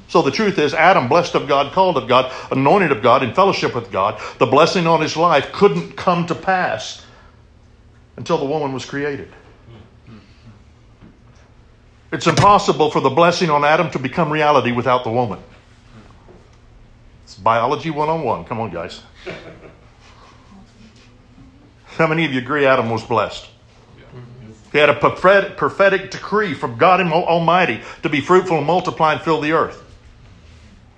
So 0.08 0.22
the 0.22 0.32
truth 0.32 0.60
is, 0.60 0.76
Adam, 0.76 1.08
blessed 1.08 1.34
of 1.34 1.48
God, 1.48 1.74
called 1.74 1.98
of 1.98 2.08
God, 2.08 2.32
anointed 2.52 2.92
of 2.92 3.02
God, 3.02 3.24
in 3.24 3.34
fellowship 3.34 3.74
with 3.74 3.92
God, 3.92 4.20
the 4.38 4.46
blessing 4.46 4.86
on 4.86 5.02
his 5.02 5.18
life 5.18 5.52
couldn't 5.52 5.98
come 5.98 6.28
to 6.28 6.36
pass 6.36 7.02
until 8.18 8.38
the 8.38 8.46
woman 8.46 8.74
was 8.74 8.86
created. 8.86 9.32
It's 12.12 12.28
impossible 12.28 12.90
for 12.90 13.00
the 13.02 13.10
blessing 13.10 13.50
on 13.50 13.66
Adam 13.66 13.90
to 13.92 14.00
become 14.00 14.32
reality 14.32 14.72
without 14.72 15.04
the 15.04 15.12
woman. 15.12 15.40
It's 17.24 17.36
biology 17.36 17.90
101. 17.90 18.46
Come 18.46 18.60
on, 18.60 18.72
guys. 18.72 19.02
How 21.86 22.08
many 22.08 22.26
of 22.26 22.32
you 22.32 22.40
agree 22.40 22.66
Adam 22.66 22.90
was 22.90 23.04
blessed? 23.04 23.48
He 24.72 24.78
had 24.78 24.90
a 24.90 24.94
prophetic, 24.94 26.12
decree 26.12 26.54
from 26.54 26.78
God 26.78 27.02
Almighty 27.02 27.82
to 28.04 28.10
be 28.10 28.22
fruitful 28.22 28.58
and 28.58 28.68
multiply 28.68 29.14
and 29.14 29.22
fill 29.22 29.42
the 29.42 29.54
earth. 29.54 29.84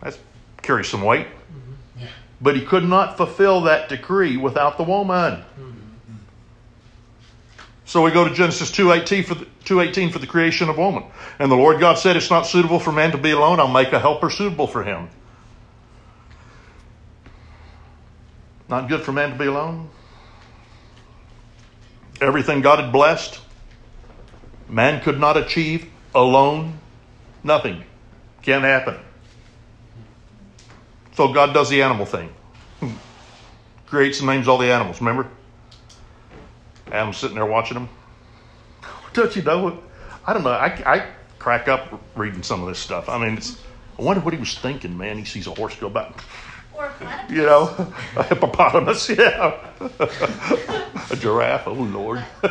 That 0.02 0.18
carries 0.62 0.90
some 0.90 1.02
weight. 1.02 1.28
Mm-hmm. 1.28 2.06
But 2.42 2.56
he 2.56 2.66
could 2.66 2.84
not 2.84 3.18
fulfill 3.18 3.62
that 3.62 3.90
decree 3.90 4.38
without 4.38 4.78
the 4.78 4.84
woman. 4.84 5.34
Mm-hmm. 5.34 5.69
So 7.90 8.04
we 8.04 8.12
go 8.12 8.28
to 8.28 8.32
Genesis 8.32 8.70
2.18 8.70 9.26
for, 9.26 9.34
the, 9.34 9.46
2.18 9.66 10.12
for 10.12 10.20
the 10.20 10.28
creation 10.28 10.70
of 10.70 10.78
woman. 10.78 11.06
And 11.40 11.52
the 11.52 11.56
Lord 11.56 11.80
God 11.80 11.98
said, 11.98 12.16
It's 12.16 12.30
not 12.30 12.46
suitable 12.46 12.80
for 12.80 12.92
man 12.92 13.10
to 13.14 13.18
be 13.18 13.32
alone. 13.32 13.60
I'll 13.60 13.68
make 13.68 13.92
a 13.94 14.00
helper 14.00 14.30
suitable 14.30 14.68
for 14.68 14.84
him. 14.84 15.10
Not 18.70 18.90
good 18.90 19.02
for 19.02 19.12
man 19.12 19.32
to 19.32 19.36
be 19.40 19.48
alone. 19.48 19.90
Everything 22.22 22.62
God 22.62 22.78
had 22.78 22.92
blessed, 22.92 23.40
man 24.68 25.02
could 25.02 25.20
not 25.20 25.36
achieve 25.36 25.90
alone. 26.14 26.78
Nothing. 27.44 27.84
Can't 28.44 28.64
happen. 28.64 29.00
So 31.16 31.34
God 31.34 31.56
does 31.56 31.72
the 31.72 31.82
animal 31.82 32.06
thing. 32.06 32.30
Creates 33.88 34.20
and 34.20 34.28
names 34.28 34.48
all 34.48 34.60
the 34.60 34.72
animals, 34.72 35.02
remember? 35.02 35.28
Adam's 36.92 37.18
sitting 37.18 37.36
there 37.36 37.46
watching 37.46 37.76
them. 37.76 37.90
Don't 39.14 39.36
you 39.36 39.42
know? 39.42 39.82
I 40.26 40.34
don't 40.34 40.44
know. 40.44 40.52
I, 40.52 40.68
I 40.86 41.08
crack 41.40 41.68
up 41.68 42.02
reading 42.16 42.44
some 42.44 42.62
of 42.62 42.68
this 42.68 42.80
stuff. 42.80 43.10
I 43.10 43.18
mean, 43.18 43.38
it's, 43.38 43.60
I 43.98 44.02
wonder 44.02 44.22
what 44.22 44.34
he 44.34 44.40
was 44.40 44.58
thinking, 44.58 44.98
man. 44.98 45.18
He 45.18 45.26
sees 45.26 45.48
a 45.48 45.52
horse 45.52 45.76
go 45.76 45.90
by. 45.90 46.12
Or 46.74 46.86
a 46.86 46.90
platypus. 46.92 47.36
You 47.36 47.44
know, 47.44 47.94
a 48.16 48.24
hippopotamus, 48.24 49.10
yeah. 49.10 49.60
a 51.12 51.16
giraffe, 51.16 51.68
oh 51.68 51.74
Lord. 51.74 52.24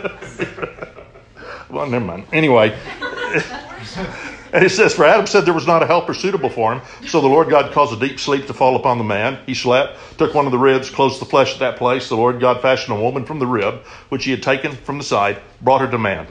well, 1.70 1.86
never 1.86 2.04
mind. 2.04 2.26
Anyway, 2.32 2.76
and 4.58 4.66
it 4.66 4.70
says, 4.70 4.92
For 4.92 5.04
Adam 5.04 5.28
said 5.28 5.46
there 5.46 5.54
was 5.54 5.68
not 5.68 5.84
a 5.84 5.86
helper 5.86 6.12
suitable 6.12 6.50
for 6.50 6.74
him. 6.74 6.82
So 7.06 7.20
the 7.20 7.28
Lord 7.28 7.48
God 7.48 7.70
caused 7.70 7.92
a 7.92 8.08
deep 8.08 8.18
sleep 8.18 8.48
to 8.48 8.52
fall 8.52 8.74
upon 8.74 8.98
the 8.98 9.04
man. 9.04 9.38
He 9.46 9.54
slept, 9.54 9.96
took 10.18 10.34
one 10.34 10.46
of 10.46 10.50
the 10.50 10.58
ribs, 10.58 10.90
closed 10.90 11.20
the 11.20 11.26
flesh 11.26 11.52
at 11.52 11.60
that 11.60 11.76
place. 11.76 12.08
The 12.08 12.16
Lord 12.16 12.40
God 12.40 12.60
fashioned 12.60 12.98
a 12.98 13.00
woman 13.00 13.24
from 13.24 13.38
the 13.38 13.46
rib, 13.46 13.84
which 14.08 14.24
he 14.24 14.32
had 14.32 14.42
taken 14.42 14.72
from 14.72 14.98
the 14.98 15.04
side, 15.04 15.40
brought 15.60 15.80
her 15.80 15.88
to 15.88 15.96
man. 15.96 16.26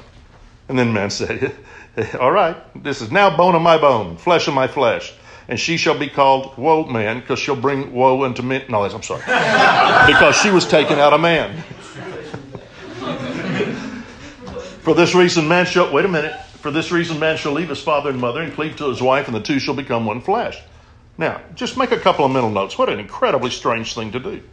And 0.68 0.78
then 0.78 0.92
man 0.92 1.10
said, 1.12 1.56
All 2.20 2.34
right, 2.34 2.58
this 2.84 3.02
is 3.02 3.14
now 3.14 3.38
bone 3.38 3.56
of 3.56 3.62
my 3.62 3.78
bone, 3.78 4.18
flesh 4.18 4.50
of 4.50 4.54
my 4.54 4.68
flesh. 4.68 5.14
And 5.48 5.58
she 5.58 5.78
shall 5.78 5.98
be 5.98 6.10
called 6.10 6.58
woe 6.58 6.84
man, 6.84 7.22
because 7.22 7.40
she'll 7.40 7.56
bring 7.56 7.94
woe 7.94 8.26
into 8.26 8.44
men. 8.44 8.66
No, 8.68 8.84
I'm 8.84 9.04
sorry. 9.04 9.22
because 10.06 10.36
she 10.36 10.50
was 10.50 10.68
taken 10.68 11.00
out 11.00 11.14
of 11.14 11.22
man. 11.22 11.62
For 14.82 14.94
this 14.94 15.16
reason, 15.16 15.48
man 15.48 15.66
shall, 15.66 15.94
wait 15.94 16.04
a 16.04 16.10
minute. 16.10 16.38
For 16.62 16.72
this 16.72 16.92
reason, 16.92 17.20
man 17.20 17.38
shall 17.38 17.54
leave 17.54 17.70
his 17.70 17.82
father 17.82 18.10
and 18.10 18.20
mother 18.20 18.42
and 18.42 18.54
cleave 18.54 18.76
to 18.78 18.90
his 18.90 19.02
wife, 19.02 19.28
and 19.28 19.36
the 19.36 19.42
two 19.42 19.60
shall 19.60 19.76
become 19.76 20.06
one 20.06 20.22
flesh. 20.22 20.60
Now, 21.18 21.42
just 21.56 21.78
make 21.78 21.92
a 21.92 22.00
couple 22.00 22.26
of 22.26 22.32
mental 22.32 22.52
notes. 22.52 22.78
What 22.78 22.90
an 22.90 23.00
incredibly 23.00 23.50
strange 23.50 23.94
thing 23.94 24.12
to 24.12 24.20
do. 24.20 24.44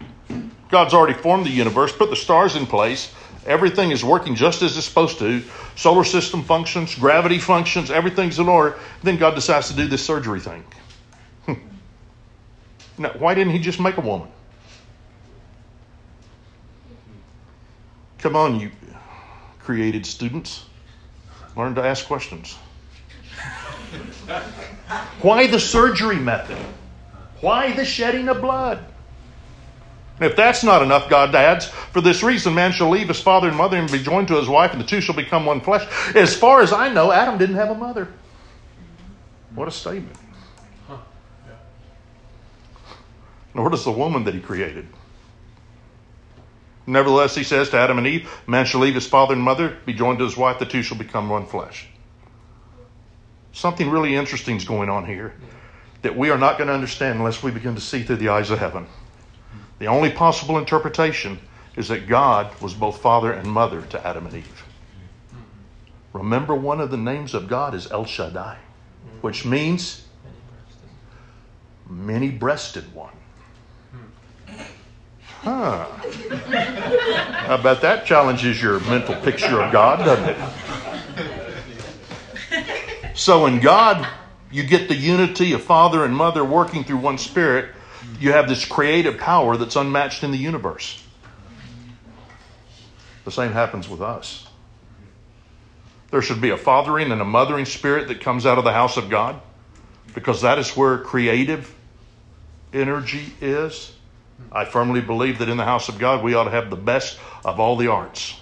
God's 0.71 0.95
already 0.95 1.15
formed 1.15 1.47
the 1.47 1.51
universe, 1.51 1.95
put 1.95 2.11
the 2.11 2.17
stars 2.17 2.57
in 2.57 2.67
place. 2.67 3.13
Everything 3.47 3.91
is 3.91 4.03
working 4.03 4.35
just 4.35 4.63
as 4.63 4.77
it's 4.77 4.87
supposed 4.87 5.19
to. 5.19 5.43
Solar 5.77 6.05
system 6.05 6.43
functions, 6.43 6.95
gravity 6.95 7.39
functions, 7.39 7.91
everything's 7.91 8.39
in 8.39 8.49
order. 8.49 8.79
Then 9.03 9.19
God 9.19 9.35
decides 9.35 9.69
to 9.69 9.77
do 9.77 9.87
this 9.87 10.05
surgery 10.05 10.41
thing. 10.41 10.65
Hmm. 11.45 11.55
Now, 12.97 13.11
why 13.19 13.35
didn't 13.35 13.53
He 13.53 13.59
just 13.59 13.81
make 13.81 13.99
a 13.99 14.01
woman? 14.01 14.29
Come 18.19 18.37
on, 18.37 18.59
you 18.59 18.71
created 19.59 20.07
students, 20.07 20.65
learn 21.57 21.75
to 21.75 21.83
ask 21.83 22.07
questions. 22.07 22.57
Why 25.21 25.47
the 25.47 25.61
surgery 25.61 26.19
method? 26.19 26.59
Why 27.41 27.73
the 27.73 27.85
shedding 27.85 28.29
of 28.29 28.41
blood? 28.41 28.85
If 30.21 30.37
that's 30.37 30.63
not 30.63 30.83
enough, 30.83 31.11
God 31.11 31.35
adds, 31.35 31.67
for 31.67 32.01
this 32.01 32.23
reason, 32.23 32.55
man 32.55 32.73
shall 32.73 32.89
leave 32.89 33.09
his 33.09 33.21
father 33.21 33.49
and 33.49 33.57
mother 33.57 33.77
and 33.77 33.91
be 33.91 34.03
joined 34.03 34.29
to 34.29 34.37
his 34.37 34.49
wife, 34.49 34.73
and 34.73 34.81
the 34.81 34.87
two 34.87 35.01
shall 35.01 35.17
become 35.17 35.45
one 35.45 35.61
flesh. 35.61 35.87
As 36.15 36.37
far 36.37 36.63
as 36.63 36.73
I 36.73 36.89
know, 36.89 37.11
Adam 37.11 37.37
didn't 37.37 37.57
have 37.57 37.71
a 37.71 37.75
mother. 37.75 38.09
What 39.55 39.67
a 39.67 39.73
statement. 39.73 40.17
Nor 43.55 43.71
does 43.71 43.85
the 43.85 43.93
woman 43.93 44.25
that 44.25 44.35
he 44.35 44.41
created. 44.41 44.87
Nevertheless, 46.87 47.35
he 47.35 47.45
says 47.45 47.71
to 47.71 47.79
Adam 47.79 47.99
and 47.99 48.07
Eve, 48.07 48.31
Man 48.47 48.67
shall 48.67 48.81
leave 48.81 48.95
his 48.95 49.07
father 49.07 49.35
and 49.35 49.43
mother, 49.43 49.79
be 49.87 49.95
joined 49.95 50.19
to 50.19 50.25
his 50.25 50.37
wife, 50.37 50.59
the 50.59 50.67
two 50.67 50.83
shall 50.83 50.99
become 50.99 51.29
one 51.29 51.47
flesh. 51.47 51.89
Something 53.53 53.91
really 53.91 54.15
interesting 54.15 54.57
is 54.57 54.65
going 54.65 54.91
on 54.91 55.07
here 55.07 55.35
that 56.03 56.17
we 56.17 56.29
are 56.29 56.37
not 56.37 56.59
going 56.59 56.69
to 56.69 56.75
understand 56.75 57.19
unless 57.19 57.43
we 57.43 57.51
begin 57.51 57.75
to 57.75 57.81
see 57.81 58.03
through 58.03 58.17
the 58.17 58.29
eyes 58.29 58.51
of 58.51 58.59
heaven. 58.59 58.87
The 59.79 59.87
only 59.87 60.11
possible 60.11 60.59
interpretation 60.59 61.39
is 61.77 61.89
that 61.89 62.07
God 62.07 62.61
was 62.61 62.75
both 62.75 63.01
father 63.01 63.33
and 63.33 63.49
mother 63.49 63.83
to 63.83 64.07
Adam 64.07 64.27
and 64.27 64.35
Eve. 64.35 64.65
Remember, 66.13 66.55
one 66.55 66.81
of 66.81 66.91
the 66.91 66.99
names 66.99 67.33
of 67.33 67.49
God 67.49 67.75
is 67.75 67.91
El 67.91 68.05
Shaddai, 68.05 68.59
which 69.23 69.47
means 69.47 70.07
many 71.89 72.31
breasted 72.31 72.95
one. 72.95 73.15
Huh. 75.45 75.87
I 77.47 77.61
bet 77.63 77.83
that 77.83 78.07
challenges 78.07 78.61
your 78.63 78.81
mental 78.81 79.15
picture 79.17 79.61
of 79.61 79.71
God, 79.71 79.99
doesn't 79.99 80.31
it? 80.31 80.39
So, 83.15 83.47
in 83.47 83.61
God, 83.61 84.09
you 84.51 84.65
get 84.65 84.89
the 84.89 84.97
unity 84.97 85.53
of 85.53 85.63
Father 85.63 86.05
and 86.05 86.17
Mother 86.17 86.45
working 86.45 86.83
through 86.83 86.97
one 86.97 87.19
Spirit. 87.19 87.75
You 88.19 88.33
have 88.33 88.49
this 88.49 88.65
creative 88.65 89.19
power 89.19 89.57
that's 89.57 89.77
unmatched 89.77 90.25
in 90.25 90.31
the 90.31 90.39
universe. 90.39 91.03
The 93.25 93.31
same 93.31 93.53
happens 93.53 93.89
with 93.89 94.01
us. 94.01 94.47
There 96.11 96.23
should 96.23 96.41
be 96.41 96.51
a 96.51 96.57
fathering 96.57 97.11
and 97.13 97.21
a 97.21 97.25
mothering 97.25 97.65
spirit 97.65 98.09
that 98.09 98.21
comes 98.21 98.47
out 98.47 98.57
of 98.59 98.65
the 98.65 98.73
house 98.73 98.97
of 98.97 99.11
God 99.11 99.41
because 100.15 100.43
that 100.43 100.59
is 100.59 100.77
where 100.77 100.99
creative 100.99 101.75
energy 102.73 103.33
is. 103.41 103.94
I 104.53 104.65
firmly 104.65 105.01
believe 105.01 105.39
that 105.39 105.49
in 105.49 105.57
the 105.57 105.65
house 105.65 105.89
of 105.89 105.99
God, 105.99 106.23
we 106.23 106.35
ought 106.35 106.45
to 106.45 106.51
have 106.51 106.71
the 106.71 106.77
best 106.77 107.19
of 107.45 107.59
all 107.59 107.77
the 107.77 107.89
arts. 107.89 108.35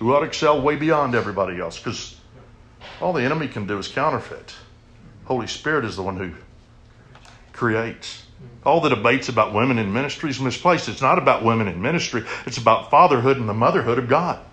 We 0.00 0.08
ought 0.08 0.20
to 0.20 0.26
excel 0.26 0.60
way 0.60 0.76
beyond 0.76 1.14
everybody 1.14 1.60
else 1.60 1.78
because 1.78 2.16
all 3.00 3.12
the 3.12 3.22
enemy 3.22 3.48
can 3.48 3.66
do 3.66 3.78
is 3.78 3.88
counterfeit. 3.88 4.54
Holy 5.24 5.46
Spirit 5.46 5.84
is 5.84 5.96
the 5.96 6.02
one 6.02 6.16
who 6.16 6.32
creates. 7.52 8.24
All 8.64 8.80
the 8.80 8.88
debates 8.88 9.28
about 9.28 9.54
women 9.54 9.78
in 9.78 9.92
ministry 9.92 10.30
is 10.30 10.40
misplaced. 10.40 10.88
It's 10.88 11.00
not 11.00 11.18
about 11.18 11.44
women 11.44 11.68
in 11.68 11.80
ministry, 11.80 12.24
it's 12.46 12.58
about 12.58 12.90
fatherhood 12.90 13.36
and 13.36 13.48
the 13.48 13.54
motherhood 13.54 13.98
of 13.98 14.08
God. 14.08 14.44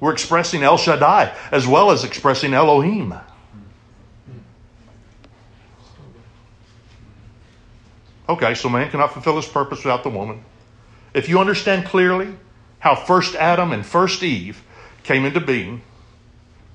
We're 0.00 0.12
expressing 0.12 0.62
El 0.62 0.78
Shaddai 0.78 1.34
as 1.52 1.66
well 1.66 1.92
as 1.92 2.04
expressing 2.04 2.54
Elohim. 2.54 3.14
Okay, 8.32 8.54
so 8.54 8.70
man 8.70 8.90
cannot 8.90 9.12
fulfill 9.12 9.36
his 9.36 9.44
purpose 9.44 9.84
without 9.84 10.02
the 10.04 10.08
woman. 10.08 10.42
If 11.12 11.28
you 11.28 11.38
understand 11.38 11.84
clearly 11.84 12.34
how 12.78 12.94
first 12.94 13.34
Adam 13.34 13.72
and 13.72 13.84
first 13.84 14.22
Eve 14.22 14.62
came 15.02 15.26
into 15.26 15.38
being, 15.38 15.82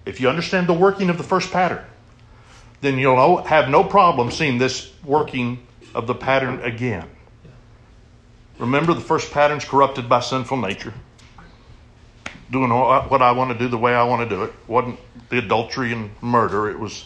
if 0.05 0.21
you 0.21 0.29
understand 0.29 0.67
the 0.67 0.73
working 0.73 1.09
of 1.09 1.17
the 1.17 1.23
first 1.23 1.51
pattern, 1.51 1.83
then 2.81 2.99
you'll 2.99 3.37
have 3.37 3.69
no 3.69 3.83
problem 3.83 4.29
seeing 4.29 4.59
this 4.59 4.93
working 5.03 5.65
of 5.95 6.05
the 6.05 6.13
pattern 6.13 6.61
again. 6.61 7.09
Remember, 8.59 8.93
the 8.93 9.01
first 9.01 9.31
pattern's 9.31 9.65
corrupted 9.65 10.07
by 10.07 10.19
sinful 10.19 10.57
nature. 10.57 10.93
Doing 12.51 12.71
uh, 12.71 13.01
what 13.05 13.23
I 13.23 13.31
want 13.31 13.51
to 13.51 13.57
do 13.57 13.67
the 13.67 13.79
way 13.79 13.95
I 13.95 14.03
want 14.03 14.29
to 14.29 14.35
do 14.35 14.43
it. 14.43 14.53
wasn't 14.67 14.99
the 15.29 15.39
adultery 15.39 15.91
and 15.91 16.11
murder. 16.21 16.69
It 16.69 16.77
was 16.77 17.05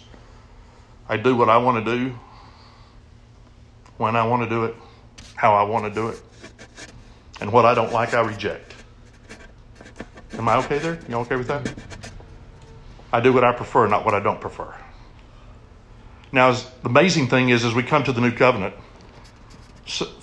I 1.08 1.16
do 1.16 1.38
what 1.38 1.48
I 1.48 1.56
want 1.56 1.86
to 1.86 1.98
do 1.98 2.20
when 4.02 4.16
I 4.16 4.26
want 4.26 4.42
to 4.42 4.50
do 4.50 4.66
it, 4.66 4.76
how 5.36 5.54
I 5.54 5.62
want 5.62 5.86
to 5.86 5.94
do 5.94 6.08
it, 6.08 6.20
and 7.40 7.54
what 7.54 7.66
I 7.66 7.76
don't 7.76 7.94
like, 7.94 8.16
I 8.16 8.22
reject. 8.22 8.74
Am 10.34 10.50
I 10.50 10.56
okay 10.58 10.80
there? 10.80 10.98
You 11.08 11.18
okay 11.18 11.36
with 11.36 11.48
that? 11.50 11.72
I 13.14 13.20
do 13.20 13.32
what 13.32 13.44
I 13.44 13.52
prefer, 13.52 13.88
not 13.88 14.04
what 14.04 14.16
I 14.16 14.20
don't 14.20 14.42
prefer. 14.42 14.74
Now, 16.32 16.52
the 16.52 16.90
amazing 16.90 17.28
thing 17.28 17.50
is, 17.50 17.64
as 17.64 17.76
we 17.76 17.84
come 17.84 18.04
to 18.06 18.12
the 18.12 18.22
new 18.22 18.32
covenant, 18.32 18.74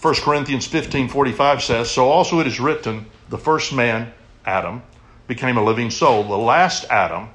1 0.00 0.14
Corinthians 0.16 0.66
15 0.66 1.08
45 1.08 1.62
says, 1.62 1.88
So 1.88 2.08
also 2.08 2.40
it 2.40 2.48
is 2.48 2.58
written, 2.58 3.06
the 3.28 3.38
first 3.38 3.72
man, 3.72 4.12
Adam, 4.44 4.82
became 5.28 5.56
a 5.56 5.62
living 5.62 5.90
soul. 5.90 6.24
The 6.24 6.36
last 6.36 6.84
Adam, 6.90 7.28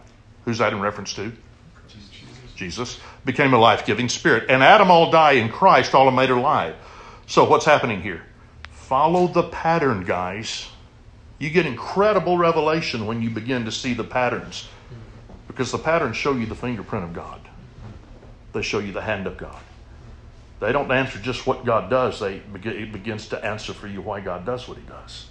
who's 0.44 0.58
that 0.58 0.74
in 0.74 0.82
reference 0.82 1.14
to? 1.14 1.32
Jesus. 2.56 3.00
Became 3.26 3.54
a 3.54 3.58
life 3.58 3.86
giving 3.86 4.10
spirit. 4.10 4.46
And 4.50 4.64
Adam 4.64 4.92
all 4.92 5.12
die 5.12 5.34
in 5.34 5.50
Christ, 5.50 5.94
all 5.94 6.08
are 6.08 6.12
made 6.12 6.30
alive. 6.30 6.76
So 7.28 7.44
what's 7.46 7.66
happening 7.66 8.02
here? 8.02 8.24
Follow 8.72 9.28
the 9.28 9.44
pattern, 9.44 10.04
guys. 10.04 10.68
You 11.40 11.50
get 11.50 11.66
incredible 11.66 12.38
revelation 12.38 13.06
when 13.06 13.22
you 13.22 13.30
begin 13.30 13.66
to 13.66 13.72
see 13.72 13.94
the 13.94 14.04
patterns 14.04 14.68
because 15.48 15.72
the 15.72 15.78
patterns 15.78 16.18
show 16.18 16.34
you 16.34 16.46
the 16.46 16.56
fingerprint 16.56 17.06
of 17.06 17.14
God, 17.14 17.40
they 18.54 18.62
show 18.62 18.80
you 18.80 18.92
the 18.92 19.02
hand 19.02 19.28
of 19.28 19.38
God. 19.38 19.62
They 20.60 20.72
don't 20.72 20.92
answer 20.92 21.20
just 21.20 21.46
what 21.46 21.66
God 21.66 21.90
does, 21.90 22.20
they, 22.20 22.42
it 22.64 22.92
begins 22.92 23.28
to 23.30 23.46
answer 23.46 23.74
for 23.74 23.88
you 23.88 24.02
why 24.02 24.22
God 24.22 24.46
does 24.46 24.68
what 24.68 24.78
he 24.78 24.84
does. 24.84 25.28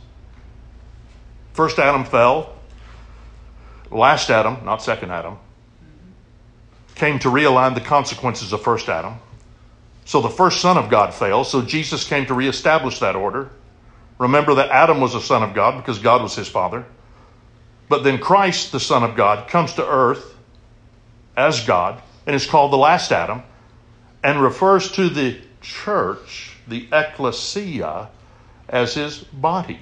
First 1.54 1.78
Adam 1.78 2.04
fell. 2.04 2.54
Last 3.90 4.30
Adam, 4.30 4.64
not 4.64 4.82
second 4.82 5.10
Adam, 5.10 5.38
came 6.94 7.18
to 7.20 7.28
realign 7.28 7.74
the 7.74 7.80
consequences 7.80 8.52
of 8.52 8.62
first 8.62 8.88
Adam. 8.88 9.14
So 10.04 10.20
the 10.20 10.30
first 10.30 10.60
son 10.60 10.76
of 10.76 10.90
God 10.90 11.14
fell, 11.14 11.44
so 11.44 11.62
Jesus 11.62 12.04
came 12.04 12.26
to 12.26 12.34
reestablish 12.34 12.98
that 12.98 13.16
order. 13.16 13.50
Remember 14.18 14.54
that 14.54 14.70
Adam 14.70 15.00
was 15.00 15.14
a 15.14 15.20
son 15.20 15.42
of 15.42 15.54
God 15.54 15.78
because 15.78 15.98
God 15.98 16.22
was 16.22 16.34
his 16.34 16.48
father. 16.48 16.84
But 17.88 18.04
then 18.04 18.18
Christ, 18.18 18.72
the 18.72 18.80
Son 18.80 19.02
of 19.02 19.16
God, 19.16 19.48
comes 19.48 19.74
to 19.74 19.86
earth 19.86 20.34
as 21.36 21.66
God 21.66 22.00
and 22.26 22.34
is 22.34 22.46
called 22.46 22.72
the 22.72 22.78
last 22.78 23.12
Adam 23.12 23.42
and 24.22 24.40
refers 24.40 24.92
to 24.92 25.08
the 25.08 25.38
church, 25.60 26.56
the 26.66 26.88
ecclesia, 26.92 28.08
as 28.68 28.94
his 28.94 29.18
body. 29.18 29.80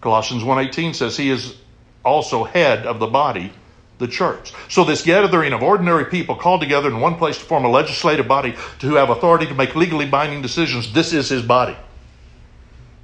Colossians 0.00 0.44
1:18 0.44 0.94
says 0.94 1.16
he 1.16 1.30
is 1.30 1.56
also 2.04 2.44
head 2.44 2.86
of 2.86 2.98
the 2.98 3.06
body, 3.06 3.52
the 3.98 4.08
church. 4.08 4.52
So 4.68 4.84
this 4.84 5.02
gathering 5.02 5.52
of 5.52 5.62
ordinary 5.62 6.06
people 6.06 6.36
called 6.36 6.60
together 6.60 6.88
in 6.88 7.00
one 7.00 7.16
place 7.16 7.38
to 7.38 7.44
form 7.44 7.64
a 7.64 7.68
legislative 7.68 8.28
body 8.28 8.54
to 8.80 8.94
have 8.94 9.10
authority 9.10 9.46
to 9.46 9.54
make 9.54 9.74
legally 9.74 10.06
binding 10.06 10.40
decisions, 10.42 10.92
this 10.92 11.12
is 11.12 11.28
his 11.28 11.42
body. 11.42 11.76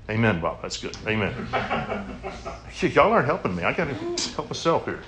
Amen, 0.09 0.41
Bob. 0.41 0.61
That's 0.63 0.77
good. 0.77 0.97
Amen. 1.07 1.35
Y'all 2.81 3.13
aren't 3.13 3.27
helping 3.27 3.57
me. 3.57 3.63
I 3.63 3.73
got 3.73 3.89
to 3.89 3.95
help 4.35 4.51
myself 4.51 4.85
here. 4.85 5.01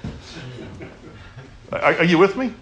Are, 1.73 2.05
you 2.05 2.17
with 2.17 2.37
me? 2.37 2.55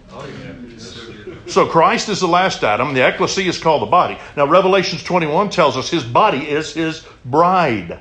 So 1.47 1.67
Christ 1.67 2.09
is 2.09 2.21
the 2.21 2.27
last 2.27 2.65
Adam. 2.65 2.95
The 2.95 3.07
ecclesia 3.07 3.49
is 3.49 3.59
called 3.59 3.83
the 3.83 3.87
body. 3.87 4.19
Now 4.37 4.47
Revelations 4.47 5.03
21 5.03 5.51
tells 5.51 5.77
us 5.77 5.91
his 5.91 6.03
body 6.03 6.39
is 6.39 6.73
his 6.73 7.07
bride. 7.25 8.01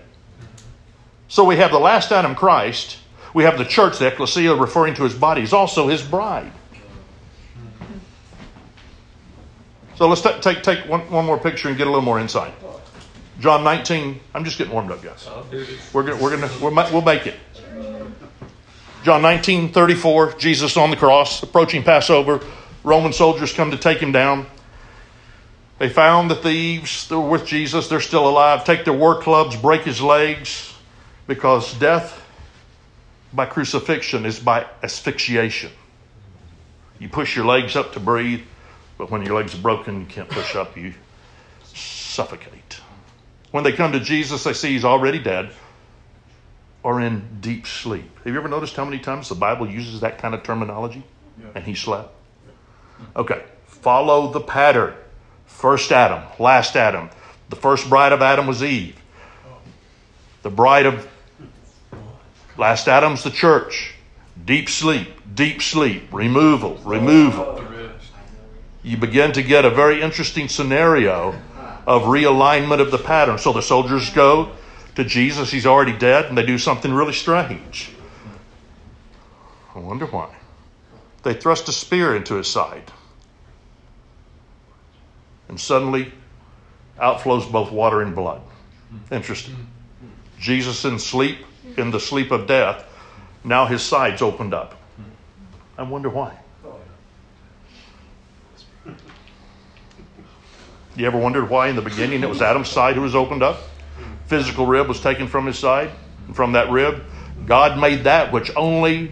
So 1.28 1.44
we 1.44 1.58
have 1.58 1.72
the 1.72 1.80
last 1.80 2.12
Adam, 2.12 2.36
Christ. 2.36 2.98
We 3.34 3.44
have 3.44 3.58
the 3.58 3.66
church, 3.66 3.98
the 3.98 4.08
ecclesia, 4.08 4.56
referring 4.56 4.94
to 4.96 5.04
his 5.04 5.16
body, 5.16 5.42
is 5.42 5.54
also 5.54 5.88
his 5.88 6.02
bride. 6.04 6.52
So 9.96 10.08
let's 10.08 10.22
t- 10.22 10.40
take, 10.42 10.64
take 10.64 10.88
one, 10.88 11.02
one 11.12 11.26
more 11.26 11.38
picture 11.38 11.68
and 11.70 11.78
get 11.78 11.88
a 11.88 11.90
little 11.90 12.04
more 12.04 12.20
insight. 12.20 12.54
John 13.40 13.64
19. 13.64 14.20
I'm 14.34 14.44
just 14.44 14.58
getting 14.58 14.74
warmed 14.74 14.92
up, 14.92 15.04
guys. 15.04 15.28
We're 15.94 16.04
gonna, 16.04 16.22
we're 16.22 16.30
gonna, 16.38 16.52
we're, 16.62 16.92
we'll 16.92 17.02
make 17.02 17.28
it. 17.28 17.36
John 19.04 19.22
19, 19.22 19.74
34, 19.74 20.34
Jesus 20.34 20.78
on 20.78 20.90
the 20.90 20.96
cross, 20.96 21.44
approaching 21.44 21.84
Passover. 21.84 22.40
Roman 22.84 23.12
soldiers 23.12 23.52
come 23.52 23.72
to 23.72 23.78
take 23.78 23.98
him 23.98 24.12
down. 24.12 24.46
They 25.80 25.90
found 25.90 26.32
the 26.32 26.36
thieves 26.36 27.08
that 27.10 27.20
were 27.20 27.30
with 27.30 27.46
Jesus. 27.46 27.90
They're 27.90 28.00
still 28.00 28.28
alive. 28.28 28.64
Take 28.64 28.86
their 28.86 28.94
war 28.94 29.22
clubs, 29.22 29.58
break 29.58 29.82
his 29.82 30.00
legs, 30.00 30.74
because 31.28 31.74
death 31.80 32.23
by 33.34 33.46
crucifixion 33.46 34.26
is 34.26 34.40
by 34.40 34.66
asphyxiation. 34.84 35.72
You 37.00 37.10
push 37.10 37.36
your 37.36 37.46
legs 37.46 37.76
up 37.76 37.94
to 37.94 38.00
breathe, 38.00 38.42
but 38.98 39.10
when 39.12 39.24
your 39.26 39.36
legs 39.36 39.56
are 39.56 39.62
broken, 39.62 40.00
you 40.00 40.06
can't 40.06 40.30
push 40.30 40.56
up, 40.56 40.78
you 40.78 40.94
suffocate. 41.64 42.80
When 43.52 43.64
they 43.64 43.72
come 43.74 43.92
to 43.94 44.00
Jesus, 44.00 44.44
they 44.44 44.54
see 44.54 44.74
he's 44.74 44.86
already 44.86 45.20
dead. 45.20 45.52
or 46.84 47.00
in 47.00 47.40
deep 47.40 47.66
sleep. 47.66 48.18
Have 48.18 48.28
you 48.34 48.38
ever 48.38 48.50
noticed 48.50 48.76
how 48.76 48.84
many 48.84 49.00
times 49.00 49.30
the 49.30 49.36
Bible 49.36 49.70
uses 49.70 50.02
that 50.02 50.18
kind 50.18 50.34
of 50.36 50.44
terminology? 50.44 51.02
And 51.56 51.64
he 51.64 51.76
slept. 51.76 52.14
Okay, 53.16 53.44
follow 53.66 54.32
the 54.32 54.42
pattern. 54.42 54.94
First 55.46 55.92
Adam, 55.92 56.24
last 56.40 56.76
Adam. 56.76 57.10
The 57.50 57.56
first 57.56 57.88
bride 57.90 58.12
of 58.12 58.22
Adam 58.22 58.48
was 58.48 58.62
Eve. 58.64 58.98
The 60.42 60.50
bride 60.50 60.86
of 60.86 61.08
last 62.58 62.88
Adam's 62.88 63.24
the 63.24 63.32
church. 63.32 63.94
Deep 64.46 64.70
sleep, 64.70 65.10
deep 65.36 65.62
sleep, 65.62 66.04
removal, 66.12 66.76
removal. 66.84 67.64
You 68.84 68.98
begin 68.98 69.32
to 69.34 69.44
get 69.44 69.64
a 69.64 69.70
very 69.70 70.02
interesting 70.02 70.50
scenario 70.50 71.40
of 71.86 72.04
realignment 72.04 72.82
of 72.82 72.92
the 72.92 72.98
pattern. 72.98 73.38
So 73.38 73.54
the 73.54 73.62
soldiers 73.62 74.10
go 74.10 74.52
to 74.96 75.04
Jesus, 75.04 75.52
he's 75.52 75.66
already 75.66 75.98
dead, 75.98 76.26
and 76.26 76.38
they 76.38 76.46
do 76.46 76.58
something 76.58 76.94
really 76.94 77.14
strange. 77.14 77.92
I 79.76 79.80
wonder 79.80 80.06
why. 80.06 80.36
They 81.24 81.34
thrust 81.34 81.70
a 81.70 81.72
spear 81.72 82.16
into 82.16 82.36
his 82.36 82.48
side. 82.48 82.92
And 85.48 85.60
suddenly, 85.60 86.12
out 87.00 87.22
flows 87.22 87.46
both 87.46 87.72
water 87.72 88.02
and 88.02 88.16
blood. 88.16 88.42
Interesting. 89.12 89.68
Jesus 90.40 90.86
in 90.86 91.00
sleep, 91.00 91.38
in 91.78 91.92
the 91.92 92.00
sleep 92.00 92.32
of 92.32 92.48
death, 92.48 92.86
now 93.44 93.66
his 93.66 93.82
sides 93.82 94.22
opened 94.22 94.54
up. 94.54 94.80
I 95.78 95.84
wonder 95.84 96.10
why. 96.10 96.38
You 100.96 101.08
ever 101.08 101.18
wondered 101.18 101.50
why 101.50 101.70
in 101.70 101.76
the 101.76 101.82
beginning 101.82 102.22
it 102.22 102.30
was 102.30 102.42
Adam's 102.42 102.70
side 102.70 102.96
who 102.96 103.02
was 103.02 103.16
opened 103.16 103.42
up? 103.42 103.60
Physical 104.28 104.68
rib 104.68 104.88
was 104.88 105.00
taken 105.02 105.28
from 105.28 105.48
his 105.48 105.58
side. 105.58 105.90
And 106.28 106.36
from 106.36 106.52
that 106.52 106.70
rib, 106.70 107.04
God 107.46 107.80
made 107.80 108.04
that 108.04 108.32
which 108.32 108.52
only 108.56 109.12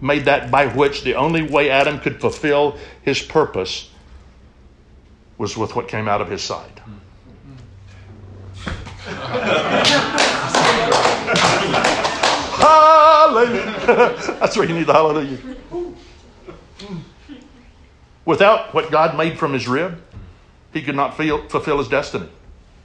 made 0.00 0.24
that 0.24 0.50
by 0.50 0.66
which 0.66 1.02
the 1.02 1.14
only 1.14 1.42
way 1.42 1.70
Adam 1.70 2.00
could 2.00 2.20
fulfill 2.20 2.76
his 3.02 3.22
purpose 3.22 3.88
was 5.38 5.56
with 5.56 5.76
what 5.76 5.88
came 5.88 6.08
out 6.08 6.20
of 6.20 6.28
his 6.28 6.42
side. 6.42 6.82
hallelujah. 12.62 13.84
That's 14.40 14.56
where 14.56 14.66
you 14.66 14.74
need 14.74 14.86
the 14.86 14.92
hallelujah. 14.92 15.38
Without 18.24 18.72
what 18.72 18.90
God 18.90 19.16
made 19.16 19.38
from 19.38 19.52
his 19.52 19.66
rib, 19.66 20.00
he 20.72 20.82
could 20.82 20.96
not 20.96 21.16
feel, 21.16 21.48
fulfill 21.48 21.78
his 21.78 21.88
destiny. 21.88 22.28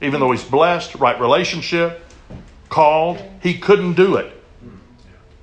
Even 0.00 0.20
though 0.20 0.30
he's 0.30 0.44
blessed, 0.44 0.96
right 0.96 1.20
relationship, 1.20 2.04
called, 2.68 3.22
he 3.42 3.58
couldn't 3.58 3.94
do 3.94 4.16
it 4.16 4.32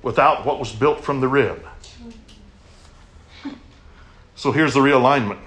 without 0.02 0.46
what 0.46 0.58
was 0.58 0.72
built 0.72 1.02
from 1.02 1.20
the 1.20 1.28
rib. 1.28 1.66
So 4.36 4.52
here's 4.52 4.74
the 4.74 4.80
realignment. 4.80 5.40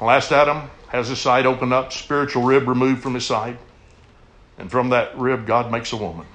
Last 0.00 0.32
Adam 0.32 0.70
has 0.88 1.08
his 1.08 1.20
side 1.20 1.46
opened 1.46 1.72
up, 1.72 1.92
spiritual 1.92 2.42
rib 2.42 2.68
removed 2.68 3.02
from 3.02 3.14
his 3.14 3.26
side. 3.26 3.58
And 4.58 4.70
from 4.70 4.90
that 4.90 5.16
rib, 5.18 5.46
God 5.46 5.70
makes 5.70 5.92
a 5.92 5.96
woman. 5.96 6.26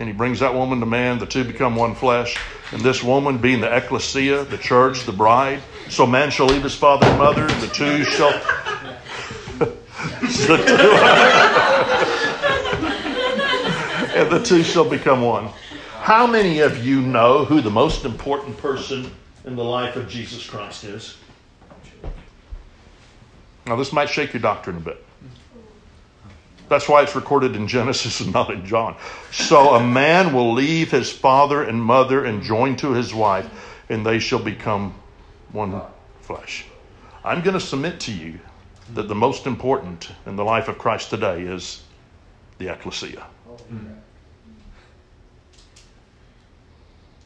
And 0.00 0.08
he 0.08 0.14
brings 0.14 0.40
that 0.40 0.54
woman 0.54 0.80
to 0.80 0.86
man. 0.86 1.18
The 1.18 1.26
two 1.26 1.44
become 1.44 1.76
one 1.76 1.94
flesh. 1.94 2.38
And 2.72 2.80
this 2.80 3.04
woman, 3.04 3.36
being 3.36 3.60
the 3.60 3.76
ecclesia, 3.76 4.44
the 4.44 4.56
church, 4.56 5.04
the 5.04 5.12
bride, 5.12 5.60
so 5.90 6.06
man 6.06 6.30
shall 6.30 6.46
leave 6.46 6.62
his 6.62 6.74
father 6.74 7.06
and 7.06 7.18
mother, 7.18 7.46
the 7.46 7.66
two 7.66 8.04
shall. 8.04 8.30
the 9.58 9.66
two, 9.66 10.54
and 14.16 14.30
the 14.30 14.42
two 14.42 14.62
shall 14.62 14.88
become 14.88 15.20
one. 15.20 15.50
How 15.98 16.26
many 16.26 16.60
of 16.60 16.82
you 16.82 17.02
know 17.02 17.44
who 17.44 17.60
the 17.60 17.70
most 17.70 18.06
important 18.06 18.56
person 18.56 19.10
in 19.44 19.54
the 19.54 19.64
life 19.64 19.96
of 19.96 20.08
Jesus 20.08 20.48
Christ 20.48 20.84
is? 20.84 21.18
Now, 23.66 23.76
this 23.76 23.92
might 23.92 24.08
shake 24.08 24.32
your 24.32 24.40
doctrine 24.40 24.78
a 24.78 24.80
bit. 24.80 25.04
That's 26.70 26.88
why 26.88 27.02
it's 27.02 27.16
recorded 27.16 27.56
in 27.56 27.66
Genesis 27.66 28.20
and 28.20 28.32
not 28.32 28.50
in 28.50 28.64
John. 28.64 28.94
So 29.32 29.74
a 29.74 29.84
man 29.84 30.32
will 30.32 30.52
leave 30.52 30.92
his 30.92 31.10
father 31.10 31.64
and 31.64 31.82
mother 31.82 32.24
and 32.24 32.44
join 32.44 32.76
to 32.76 32.92
his 32.92 33.12
wife, 33.12 33.50
and 33.88 34.06
they 34.06 34.20
shall 34.20 34.38
become 34.38 34.94
one 35.50 35.82
flesh. 36.20 36.64
I'm 37.24 37.42
going 37.42 37.54
to 37.54 37.60
submit 37.60 37.98
to 38.00 38.12
you 38.12 38.38
that 38.94 39.08
the 39.08 39.16
most 39.16 39.48
important 39.48 40.12
in 40.26 40.36
the 40.36 40.44
life 40.44 40.68
of 40.68 40.78
Christ 40.78 41.10
today 41.10 41.42
is 41.42 41.82
the 42.58 42.72
ecclesia. 42.72 43.26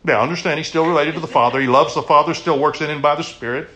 Now, 0.05 0.23
understand 0.23 0.59
he's 0.59 0.69
still 0.69 0.87
related 0.87 1.15
to 1.15 1.21
the 1.21 1.27
Father. 1.27 1.61
He 1.61 1.67
loves 1.67 1.95
the 1.95 2.03
Father, 2.03 2.33
still 2.33 2.59
works 2.59 2.81
in 2.81 2.89
him 2.89 3.03
by 3.03 3.15
the 3.15 3.23
Spirit. 3.23 3.69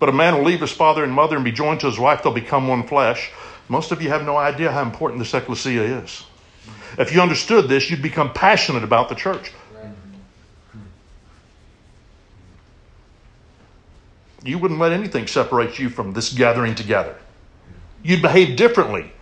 But 0.00 0.08
a 0.08 0.12
man 0.12 0.36
will 0.36 0.44
leave 0.44 0.60
his 0.60 0.72
father 0.72 1.04
and 1.04 1.12
mother 1.12 1.36
and 1.36 1.44
be 1.44 1.52
joined 1.52 1.80
to 1.80 1.86
his 1.86 1.98
wife, 1.98 2.22
they'll 2.22 2.32
become 2.32 2.66
one 2.66 2.86
flesh. 2.86 3.30
Most 3.70 3.92
of 3.92 4.02
you 4.02 4.08
have 4.08 4.26
no 4.26 4.36
idea 4.36 4.72
how 4.72 4.82
important 4.82 5.20
this 5.20 5.32
ecclesia 5.32 6.02
is. 6.02 6.24
If 6.98 7.14
you 7.14 7.22
understood 7.22 7.68
this, 7.68 7.88
you'd 7.88 8.02
become 8.02 8.32
passionate 8.32 8.82
about 8.82 9.08
the 9.08 9.14
church. 9.14 9.52
You 14.42 14.58
wouldn't 14.58 14.80
let 14.80 14.90
anything 14.90 15.28
separate 15.28 15.78
you 15.78 15.88
from 15.88 16.12
this 16.14 16.32
gathering 16.32 16.74
together. 16.74 17.14
You'd 18.02 18.22
behave 18.22 18.56
differently 18.56 19.12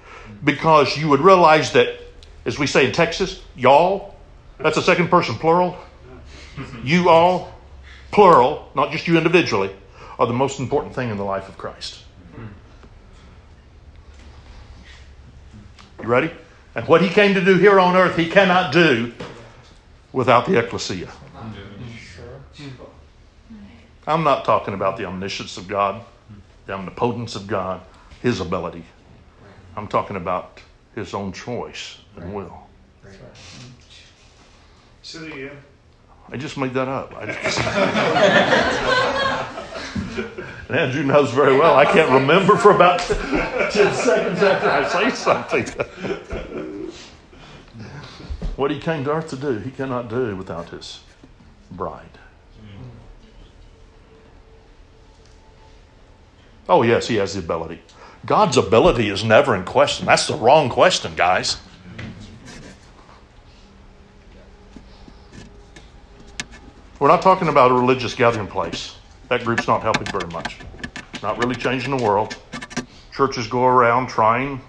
because 0.43 0.97
you 0.97 1.11
would 1.11 1.21
realize 1.21 1.73
that, 1.73 2.01
as 2.47 2.59
we 2.59 2.67
say 2.67 2.87
in 2.87 2.93
Texas, 2.93 3.43
y'all, 3.55 4.15
that's 4.57 4.79
a 4.79 4.83
second 4.83 5.09
person 5.11 5.35
plural. 5.35 5.77
You 6.83 7.11
all, 7.11 7.53
plural, 8.13 8.71
not 8.75 8.93
just 8.93 9.07
you 9.09 9.19
individually, 9.19 9.77
are 10.19 10.27
the 10.27 10.33
most 10.33 10.59
important 10.59 10.95
thing 10.95 11.11
in 11.11 11.19
the 11.19 11.25
life 11.25 11.51
of 11.51 11.59
Christ. 11.59 12.05
You 16.03 16.09
ready? 16.09 16.31
And 16.75 16.87
what 16.87 17.03
he 17.03 17.09
came 17.09 17.35
to 17.35 17.45
do 17.45 17.57
here 17.59 17.81
on 17.81 17.97
earth, 17.97 18.17
he 18.17 18.29
cannot 18.29 18.73
do 18.73 19.13
without 20.13 20.47
the 20.47 20.59
ecclesia. 20.59 21.11
I'm 24.07 24.25
not 24.25 24.45
talking 24.45 24.75
about 24.75 24.97
the 24.97 25.05
omniscience 25.05 25.57
of 25.57 25.69
God, 25.69 26.05
the 26.67 26.73
omnipotence 26.73 27.37
of 27.37 27.47
God, 27.47 27.83
his 28.23 28.41
ability. 28.41 28.85
I'm 29.77 29.87
talking 29.87 30.17
about 30.17 30.61
his 30.95 31.15
own 31.15 31.33
choice 31.33 31.99
and 32.17 32.35
will. 32.35 32.67
Say 35.03 35.19
it 35.27 35.33
again. 35.33 35.63
I 36.31 36.37
just 36.37 36.57
made 36.59 36.75
that 36.75 36.89
up. 36.89 37.15
And 40.69 40.77
Andrew 40.77 41.03
knows 41.03 41.31
very 41.31 41.59
well. 41.59 41.77
I 41.77 41.87
can't 41.87 42.11
remember 42.11 42.57
for 42.57 42.73
about 42.73 43.01
10 43.01 43.71
seconds 43.95 44.43
after 44.43 44.69
I 44.69 44.87
say 44.87 45.11
something. 45.11 46.93
what 48.57 48.71
he 48.71 48.79
came 48.79 49.05
to 49.05 49.13
earth 49.13 49.29
to 49.31 49.37
do, 49.37 49.59
he 49.59 49.71
cannot 49.71 50.11
do 50.11 50.37
without 50.37 50.69
his 50.69 51.01
bride. 51.71 52.19
Oh, 56.69 56.83
yes, 56.83 57.09
he 57.09 57.17
has 57.17 57.33
the 57.33 57.41
ability. 57.41 57.81
God's 58.27 58.59
ability 58.59 59.09
is 59.09 59.25
never 59.25 59.57
in 59.57 59.65
question. 59.65 60.05
That's 60.05 60.27
the 60.27 60.35
wrong 60.37 60.69
question, 60.69 61.15
guys. 61.17 61.57
We're 67.01 67.09
not 67.09 67.23
talking 67.23 67.49
about 67.49 67.71
a 67.71 67.75
religious 67.75 68.15
gathering 68.15 68.49
place. 68.49 68.98
That 69.29 69.45
group's 69.45 69.69
not 69.69 69.83
helping 69.83 70.07
very 70.07 70.27
much. 70.29 70.57
Not 71.23 71.39
really 71.39 71.57
changing 71.57 71.97
the 71.97 72.03
world. 72.03 72.35
Churches 73.13 73.47
go 73.47 73.65
around 73.65 74.09
trying 74.09 74.61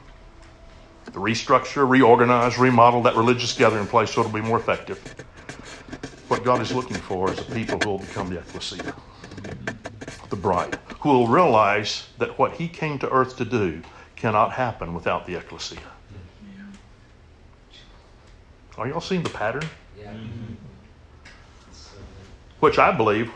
to 1.14 1.20
restructure, 1.20 1.90
reorganize, 1.90 2.58
remodel 2.58 3.04
that 3.04 3.16
religious 3.16 3.56
gathering 3.58 3.88
place 3.88 4.12
so 4.12 4.22
it'll 4.22 4.34
be 4.34 4.42
more 4.42 4.58
effective. 4.58 5.00
What 6.28 6.44
God 6.44 6.62
is 6.62 6.74
looking 6.74 6.98
for 6.98 7.32
is 7.32 7.40
the 7.40 7.46
people 7.46 7.80
who 7.80 7.90
will 7.90 8.00
become 8.00 8.30
the 8.30 8.40
ecclesia, 8.40 8.94
the 10.30 10.36
bride, 10.36 10.78
who 11.00 11.10
will 11.10 11.28
realize 11.28 12.08
that 12.18 12.38
what 12.38 12.54
He 12.54 12.68
came 12.68 13.00
to 13.00 13.10
earth 13.10 13.38
to 13.38 13.46
do 13.46 13.82
cannot 14.16 14.52
happen 14.52 14.94
without 14.94 15.26
the 15.26 15.36
ecclesia. 15.36 15.80
Are 18.78 18.88
y'all 18.88 19.02
seeing 19.02 19.24
the 19.24 19.30
pattern? 19.30 19.68
Yeah. 20.00 20.14
Which 22.60 22.78
I 22.78 22.92
believe 22.96 23.32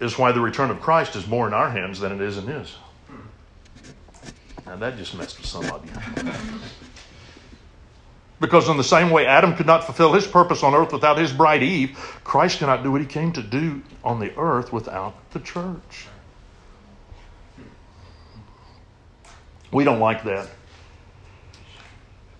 is 0.00 0.18
why 0.18 0.32
the 0.32 0.40
return 0.40 0.70
of 0.70 0.80
Christ 0.80 1.16
is 1.16 1.26
more 1.26 1.46
in 1.46 1.54
our 1.54 1.70
hands 1.70 2.00
than 2.00 2.12
it 2.12 2.20
is 2.20 2.38
in 2.38 2.46
His. 2.46 2.76
Now 4.66 4.76
that 4.76 4.96
just 4.96 5.16
messed 5.16 5.38
with 5.38 5.46
some 5.46 5.64
of 5.70 5.84
you. 5.84 6.32
Because 8.40 8.68
in 8.68 8.76
the 8.76 8.84
same 8.84 9.10
way 9.10 9.26
Adam 9.26 9.54
could 9.54 9.66
not 9.66 9.84
fulfill 9.84 10.12
his 10.12 10.26
purpose 10.26 10.62
on 10.62 10.74
earth 10.74 10.92
without 10.92 11.16
his 11.16 11.32
bride 11.32 11.62
Eve, 11.62 11.96
Christ 12.22 12.58
cannot 12.58 12.82
do 12.82 12.92
what 12.92 13.00
he 13.00 13.06
came 13.06 13.32
to 13.32 13.42
do 13.42 13.82
on 14.04 14.20
the 14.20 14.36
earth 14.36 14.72
without 14.72 15.14
the 15.30 15.40
church. 15.40 16.06
We 19.72 19.84
don't 19.84 20.00
like 20.00 20.24
that. 20.24 20.50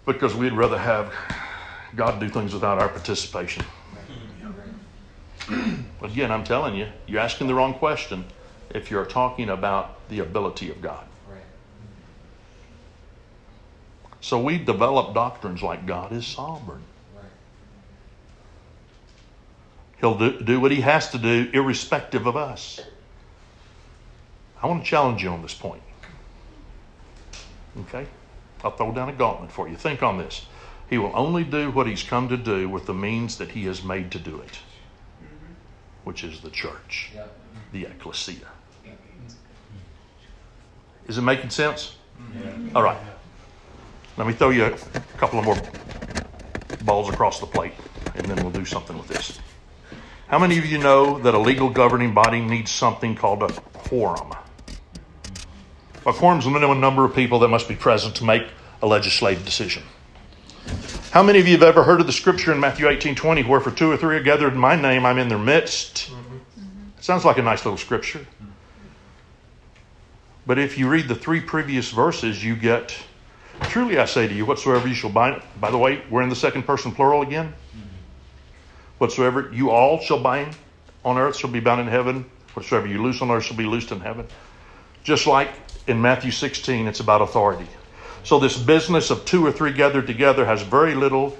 Because 0.04 0.34
we'd 0.34 0.52
rather 0.52 0.78
have 0.78 1.12
God 1.94 2.20
do 2.20 2.28
things 2.28 2.52
without 2.52 2.78
our 2.78 2.88
participation. 2.88 3.64
Again, 6.02 6.30
I'm 6.30 6.44
telling 6.44 6.76
you, 6.76 6.88
you're 7.06 7.20
asking 7.20 7.46
the 7.46 7.54
wrong 7.54 7.74
question 7.74 8.24
if 8.70 8.90
you're 8.90 9.06
talking 9.06 9.48
about 9.48 10.08
the 10.08 10.20
ability 10.20 10.70
of 10.70 10.80
God. 10.82 11.04
Right. 11.30 11.40
So 14.20 14.40
we 14.40 14.58
develop 14.58 15.14
doctrines 15.14 15.62
like 15.62 15.86
God 15.86 16.12
is 16.12 16.26
sovereign. 16.26 16.82
Right. 17.14 17.24
He'll 20.00 20.18
do, 20.18 20.40
do 20.40 20.60
what 20.60 20.72
he 20.72 20.80
has 20.80 21.10
to 21.10 21.18
do, 21.18 21.48
irrespective 21.52 22.26
of 22.26 22.36
us. 22.36 22.80
I 24.62 24.66
want 24.66 24.82
to 24.84 24.88
challenge 24.88 25.22
you 25.22 25.30
on 25.30 25.42
this 25.42 25.54
point. 25.54 25.82
Okay? 27.82 28.06
I'll 28.64 28.70
throw 28.70 28.92
down 28.92 29.08
a 29.08 29.12
gauntlet 29.12 29.52
for 29.52 29.68
you. 29.68 29.76
Think 29.76 30.02
on 30.02 30.18
this. 30.18 30.46
He 30.88 30.98
will 30.98 31.12
only 31.14 31.44
do 31.44 31.70
what 31.70 31.86
he's 31.86 32.02
come 32.02 32.28
to 32.28 32.36
do 32.36 32.68
with 32.68 32.86
the 32.86 32.94
means 32.94 33.38
that 33.38 33.50
he 33.50 33.64
has 33.64 33.82
made 33.82 34.10
to 34.12 34.18
do 34.18 34.40
it, 34.40 34.58
which 36.06 36.22
is 36.22 36.38
the 36.38 36.50
church, 36.50 37.10
the 37.72 37.84
ecclesia. 37.84 38.46
Mm-hmm. 38.84 38.92
Is 41.08 41.18
it 41.18 41.22
making 41.22 41.50
sense? 41.50 41.96
All 42.76 42.82
right. 42.84 42.96
Let 44.16 44.28
me 44.28 44.32
throw 44.32 44.50
you 44.50 44.66
a 44.66 44.70
couple 45.18 45.40
of 45.40 45.44
more 45.44 45.58
balls 46.84 47.08
across 47.08 47.40
the 47.40 47.46
plate, 47.46 47.72
and 48.14 48.24
then 48.24 48.36
we'll 48.36 48.52
do 48.52 48.64
something 48.64 48.96
with 48.96 49.08
this. 49.08 49.40
How 50.28 50.38
many 50.38 50.58
of 50.58 50.64
you 50.64 50.78
know 50.78 51.18
that 51.18 51.34
a 51.34 51.38
legal 51.38 51.68
governing 51.68 52.14
body 52.14 52.40
needs 52.40 52.70
something 52.70 53.16
called 53.16 53.42
a 53.42 53.48
quorum? 53.72 54.32
A 56.06 56.12
quorum 56.12 56.38
is 56.38 56.44
the 56.44 56.52
minimum 56.52 56.80
number 56.80 57.04
of 57.04 57.16
people 57.16 57.40
that 57.40 57.48
must 57.48 57.66
be 57.68 57.74
present 57.74 58.14
to 58.14 58.24
make 58.24 58.46
a 58.80 58.86
legislative 58.86 59.44
decision. 59.44 59.82
How 61.10 61.22
many 61.22 61.38
of 61.38 61.46
you 61.46 61.52
have 61.52 61.62
ever 61.62 61.82
heard 61.82 62.00
of 62.00 62.06
the 62.06 62.12
scripture 62.12 62.52
in 62.52 62.60
Matthew 62.60 62.88
18 62.88 63.14
20, 63.14 63.42
where 63.44 63.60
for 63.60 63.70
two 63.70 63.90
or 63.90 63.96
three 63.96 64.16
are 64.16 64.22
gathered 64.22 64.52
in 64.52 64.58
my 64.58 64.76
name, 64.76 65.06
I'm 65.06 65.18
in 65.18 65.28
their 65.28 65.38
midst? 65.38 66.10
Mm-hmm. 66.10 66.36
It 66.98 67.04
sounds 67.04 67.24
like 67.24 67.38
a 67.38 67.42
nice 67.42 67.64
little 67.64 67.78
scripture. 67.78 68.26
But 70.46 70.58
if 70.58 70.78
you 70.78 70.88
read 70.88 71.08
the 71.08 71.14
three 71.14 71.40
previous 71.40 71.90
verses, 71.90 72.44
you 72.44 72.54
get, 72.54 72.96
truly 73.62 73.98
I 73.98 74.04
say 74.04 74.28
to 74.28 74.34
you, 74.34 74.44
whatsoever 74.44 74.86
you 74.86 74.94
shall 74.94 75.10
bind, 75.10 75.42
by 75.60 75.70
the 75.70 75.78
way, 75.78 76.02
we're 76.10 76.22
in 76.22 76.28
the 76.28 76.36
second 76.36 76.64
person 76.64 76.92
plural 76.92 77.22
again. 77.22 77.48
Mm-hmm. 77.48 77.86
Whatsoever 78.98 79.50
you 79.52 79.70
all 79.70 80.00
shall 80.00 80.20
bind 80.20 80.54
on 81.04 81.18
earth 81.18 81.36
shall 81.36 81.50
be 81.50 81.60
bound 81.60 81.80
in 81.80 81.88
heaven. 81.88 82.26
Whatsoever 82.54 82.86
you 82.86 83.02
loose 83.02 83.22
on 83.22 83.30
earth 83.30 83.44
shall 83.44 83.56
be 83.56 83.64
loosed 83.64 83.90
in 83.90 84.00
heaven. 84.00 84.26
Just 85.02 85.26
like 85.26 85.50
in 85.86 86.02
Matthew 86.02 86.30
16, 86.30 86.86
it's 86.86 87.00
about 87.00 87.22
authority. 87.22 87.68
So 88.26 88.40
this 88.40 88.58
business 88.58 89.10
of 89.10 89.24
two 89.24 89.46
or 89.46 89.52
three 89.52 89.72
gathered 89.72 90.08
together 90.08 90.44
has 90.44 90.60
very 90.60 90.96
little 90.96 91.38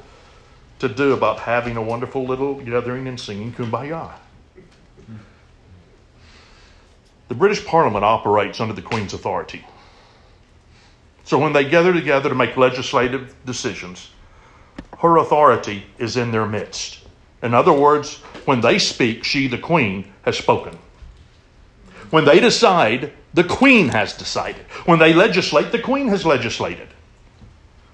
to 0.78 0.88
do 0.88 1.14
about 1.14 1.40
having 1.40 1.76
a 1.76 1.82
wonderful 1.82 2.24
little 2.24 2.60
gathering 2.60 3.08
and 3.08 3.18
singing 3.18 3.52
kumbaya. 3.52 4.12
The 7.26 7.34
British 7.34 7.66
Parliament 7.66 8.04
operates 8.04 8.60
under 8.60 8.72
the 8.72 8.82
Queen's 8.82 9.14
authority. 9.14 9.66
So 11.24 11.40
when 11.40 11.52
they 11.52 11.68
gather 11.68 11.92
together 11.92 12.28
to 12.28 12.36
make 12.36 12.56
legislative 12.56 13.34
decisions, 13.44 14.10
her 15.00 15.16
authority 15.16 15.86
is 15.98 16.16
in 16.16 16.30
their 16.30 16.46
midst. 16.46 17.00
In 17.42 17.52
other 17.52 17.72
words, 17.72 18.18
when 18.44 18.60
they 18.60 18.78
speak, 18.78 19.24
she, 19.24 19.48
the 19.48 19.58
Queen, 19.58 20.12
has 20.22 20.38
spoken. 20.38 20.78
When 22.10 22.24
they 22.24 22.38
decide, 22.38 23.12
the 23.36 23.44
Queen 23.44 23.88
has 23.88 24.14
decided. 24.14 24.64
When 24.86 24.98
they 24.98 25.12
legislate, 25.12 25.70
the 25.70 25.78
Queen 25.78 26.08
has 26.08 26.24
legislated. 26.24 26.88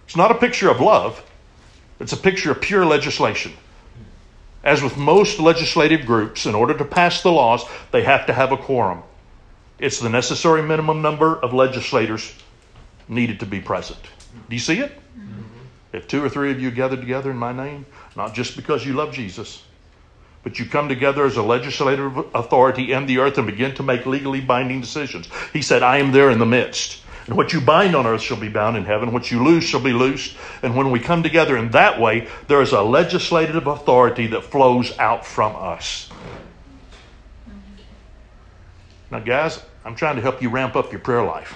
It's 0.06 0.16
not 0.16 0.30
a 0.30 0.36
picture 0.36 0.70
of 0.70 0.80
love, 0.80 1.22
it's 1.98 2.12
a 2.12 2.16
picture 2.16 2.52
of 2.52 2.60
pure 2.60 2.86
legislation. 2.86 3.52
As 4.62 4.82
with 4.82 4.96
most 4.96 5.40
legislative 5.40 6.06
groups, 6.06 6.46
in 6.46 6.54
order 6.54 6.78
to 6.78 6.84
pass 6.84 7.22
the 7.22 7.32
laws, 7.32 7.64
they 7.90 8.04
have 8.04 8.26
to 8.26 8.32
have 8.32 8.52
a 8.52 8.56
quorum. 8.56 9.02
It's 9.80 9.98
the 9.98 10.08
necessary 10.08 10.62
minimum 10.62 11.02
number 11.02 11.34
of 11.34 11.52
legislators 11.52 12.32
needed 13.08 13.40
to 13.40 13.46
be 13.46 13.60
present. 13.60 13.98
Do 14.48 14.54
you 14.54 14.60
see 14.60 14.78
it? 14.78 14.92
If 15.92 16.06
two 16.06 16.24
or 16.24 16.28
three 16.28 16.52
of 16.52 16.60
you 16.60 16.70
gathered 16.70 17.00
together 17.00 17.32
in 17.32 17.36
my 17.36 17.52
name, 17.52 17.84
not 18.16 18.32
just 18.32 18.54
because 18.54 18.86
you 18.86 18.92
love 18.92 19.12
Jesus, 19.12 19.64
but 20.42 20.58
you 20.58 20.66
come 20.66 20.88
together 20.88 21.24
as 21.24 21.36
a 21.36 21.42
legislative 21.42 22.16
authority 22.34 22.92
in 22.92 23.06
the 23.06 23.18
earth 23.18 23.38
and 23.38 23.46
begin 23.46 23.74
to 23.76 23.82
make 23.82 24.06
legally 24.06 24.40
binding 24.40 24.80
decisions. 24.80 25.28
He 25.52 25.62
said, 25.62 25.82
I 25.82 25.98
am 25.98 26.12
there 26.12 26.30
in 26.30 26.38
the 26.38 26.46
midst. 26.46 27.02
And 27.26 27.36
what 27.36 27.52
you 27.52 27.60
bind 27.60 27.94
on 27.94 28.06
earth 28.06 28.20
shall 28.20 28.40
be 28.40 28.48
bound 28.48 28.76
in 28.76 28.84
heaven. 28.84 29.12
What 29.12 29.30
you 29.30 29.44
loose 29.44 29.64
shall 29.64 29.80
be 29.80 29.92
loosed. 29.92 30.36
And 30.62 30.76
when 30.76 30.90
we 30.90 30.98
come 30.98 31.22
together 31.22 31.56
in 31.56 31.70
that 31.70 32.00
way, 32.00 32.26
there 32.48 32.60
is 32.60 32.72
a 32.72 32.82
legislative 32.82 33.68
authority 33.68 34.26
that 34.28 34.42
flows 34.42 34.98
out 34.98 35.24
from 35.24 35.54
us. 35.54 36.10
Now, 39.10 39.20
guys, 39.20 39.62
I'm 39.84 39.94
trying 39.94 40.16
to 40.16 40.22
help 40.22 40.42
you 40.42 40.48
ramp 40.48 40.74
up 40.74 40.90
your 40.90 41.00
prayer 41.00 41.22
life. 41.22 41.54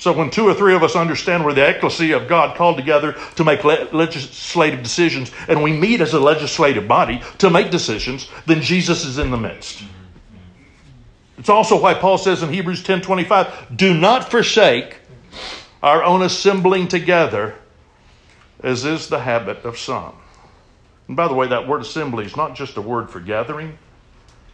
So 0.00 0.14
when 0.14 0.30
two 0.30 0.48
or 0.48 0.54
three 0.54 0.74
of 0.74 0.82
us 0.82 0.96
understand 0.96 1.44
we're 1.44 1.52
the 1.52 1.68
ecclesia 1.68 2.16
of 2.16 2.26
God 2.26 2.56
called 2.56 2.78
together 2.78 3.16
to 3.36 3.44
make 3.44 3.64
le- 3.64 3.86
legislative 3.92 4.82
decisions, 4.82 5.30
and 5.46 5.62
we 5.62 5.74
meet 5.74 6.00
as 6.00 6.14
a 6.14 6.18
legislative 6.18 6.88
body 6.88 7.20
to 7.36 7.50
make 7.50 7.70
decisions, 7.70 8.26
then 8.46 8.62
Jesus 8.62 9.04
is 9.04 9.18
in 9.18 9.30
the 9.30 9.36
midst. 9.36 9.82
It's 11.36 11.50
also 11.50 11.78
why 11.78 11.92
Paul 11.92 12.16
says 12.16 12.42
in 12.42 12.50
Hebrews 12.50 12.82
10 12.82 13.02
25, 13.02 13.76
do 13.76 13.92
not 13.92 14.30
forsake 14.30 14.96
our 15.82 16.02
own 16.02 16.22
assembling 16.22 16.88
together, 16.88 17.56
as 18.62 18.86
is 18.86 19.08
the 19.08 19.20
habit 19.20 19.66
of 19.66 19.78
some. 19.78 20.14
And 21.08 21.16
by 21.16 21.28
the 21.28 21.34
way, 21.34 21.48
that 21.48 21.68
word 21.68 21.82
assembly 21.82 22.24
is 22.24 22.38
not 22.38 22.54
just 22.54 22.78
a 22.78 22.82
word 22.82 23.10
for 23.10 23.20
gathering. 23.20 23.76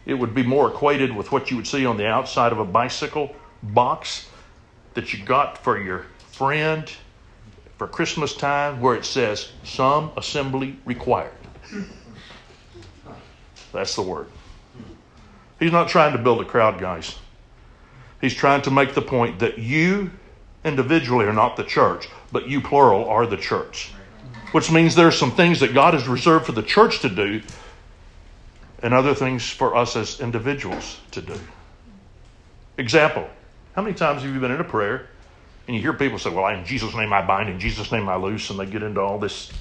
It 0.05 0.15
would 0.15 0.35
be 0.35 0.43
more 0.43 0.69
equated 0.69 1.15
with 1.15 1.31
what 1.31 1.49
you 1.51 1.55
would 1.55 1.67
see 1.67 1.85
on 1.85 1.95
the 1.95 2.07
outside 2.07 2.51
of 2.51 2.59
a 2.59 2.65
bicycle 2.65 3.33
box 3.63 4.26
that 4.97 5.13
you 5.13 5.23
got 5.23 5.59
for 5.59 5.79
your 5.79 6.07
friend 6.31 6.91
for 7.77 7.85
Christmas 7.85 8.33
time, 8.33 8.81
where 8.81 8.95
it 8.95 9.05
says, 9.05 9.51
Some 9.63 10.09
assembly 10.17 10.79
required. 10.85 11.35
That's 13.71 13.95
the 13.95 14.01
word. 14.01 14.25
He's 15.59 15.71
not 15.71 15.87
trying 15.87 16.13
to 16.13 16.17
build 16.17 16.41
a 16.41 16.45
crowd, 16.45 16.79
guys. 16.79 17.15
He's 18.21 18.33
trying 18.33 18.63
to 18.63 18.71
make 18.71 18.95
the 18.95 19.03
point 19.03 19.37
that 19.37 19.59
you 19.59 20.09
individually 20.65 21.25
are 21.25 21.33
not 21.33 21.57
the 21.57 21.63
church, 21.63 22.09
but 22.31 22.49
you, 22.49 22.59
plural, 22.59 23.07
are 23.07 23.27
the 23.27 23.37
church. 23.37 23.91
Which 24.51 24.71
means 24.71 24.95
there 24.95 25.07
are 25.07 25.11
some 25.11 25.31
things 25.31 25.59
that 25.59 25.75
God 25.75 25.93
has 25.93 26.07
reserved 26.07 26.47
for 26.47 26.53
the 26.53 26.63
church 26.63 27.01
to 27.01 27.09
do 27.09 27.43
and 28.81 28.95
other 28.95 29.13
things 29.13 29.47
for 29.47 29.75
us 29.75 29.95
as 29.95 30.19
individuals 30.19 30.99
to 31.11 31.21
do. 31.21 31.39
Example 32.79 33.29
How 33.77 33.83
many 33.83 33.93
times 33.93 34.23
have 34.23 34.33
you 34.33 34.39
been 34.39 34.49
in 34.49 34.59
a 34.59 34.63
prayer 34.63 35.05
and 35.67 35.75
you 35.75 35.81
hear 35.83 35.93
people 35.93 36.17
say, 36.17 36.31
Well, 36.31 36.47
in 36.47 36.65
Jesus' 36.65 36.95
name 36.95 37.13
I 37.13 37.23
bind, 37.23 37.47
in 37.47 37.59
Jesus' 37.59 37.91
name 37.91 38.09
I 38.09 38.15
loose, 38.15 38.49
and 38.49 38.59
they 38.59 38.65
get 38.65 38.81
into 38.81 38.99
all 38.99 39.19
this. 39.19 39.51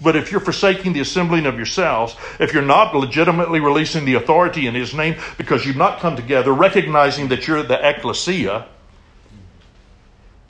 But 0.00 0.14
if 0.14 0.30
you're 0.30 0.40
forsaking 0.40 0.92
the 0.92 1.00
assembling 1.00 1.46
of 1.46 1.56
yourselves, 1.56 2.14
if 2.38 2.54
you're 2.54 2.62
not 2.62 2.94
legitimately 2.94 3.58
releasing 3.58 4.04
the 4.04 4.14
authority 4.14 4.68
in 4.68 4.76
His 4.76 4.94
name 4.94 5.16
because 5.38 5.66
you've 5.66 5.74
not 5.74 5.98
come 5.98 6.14
together, 6.14 6.52
recognizing 6.52 7.26
that 7.28 7.48
you're 7.48 7.64
the 7.64 7.88
ecclesia, 7.88 8.68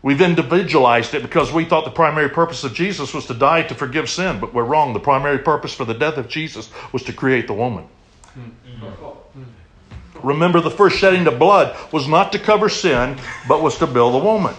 We've 0.03 0.23
individualized 0.23 1.13
it 1.13 1.21
because 1.21 1.53
we 1.53 1.67
thought 1.67 1.85
the 1.85 1.91
primary 1.91 2.31
purpose 2.31 2.65
of 2.65 2.73
Jesus 2.73 3.13
was 3.13 3.27
to 3.27 3.35
die 3.35 3.63
to 3.65 3.75
forgive 3.75 4.09
sin, 4.09 4.41
but 4.41 4.55
we're 4.55 4.65
wrong. 4.65 4.95
The 4.95 5.01
primary 5.01 5.39
purpose 5.39 5.75
for 5.75 5.85
the 5.85 5.93
death 5.93 6.17
of 6.17 6.27
Jesus 6.27 6.71
was 6.91 7.03
to 7.03 7.13
create 7.13 7.47
the 7.47 7.53
woman. 7.53 7.87
Hmm. 8.33 8.41
Hmm. 8.41 9.20
Remember, 10.23 10.61
the 10.61 10.71
first 10.71 10.97
shedding 10.97 11.27
of 11.27 11.39
blood 11.39 11.77
was 11.93 12.09
not 12.09 12.33
to 12.33 12.39
cover 12.39 12.69
sin, 12.69 13.19
but 13.49 13.63
was 13.63 13.79
to 13.79 13.87
build 13.87 14.15
the 14.15 14.25
woman. 14.25 14.55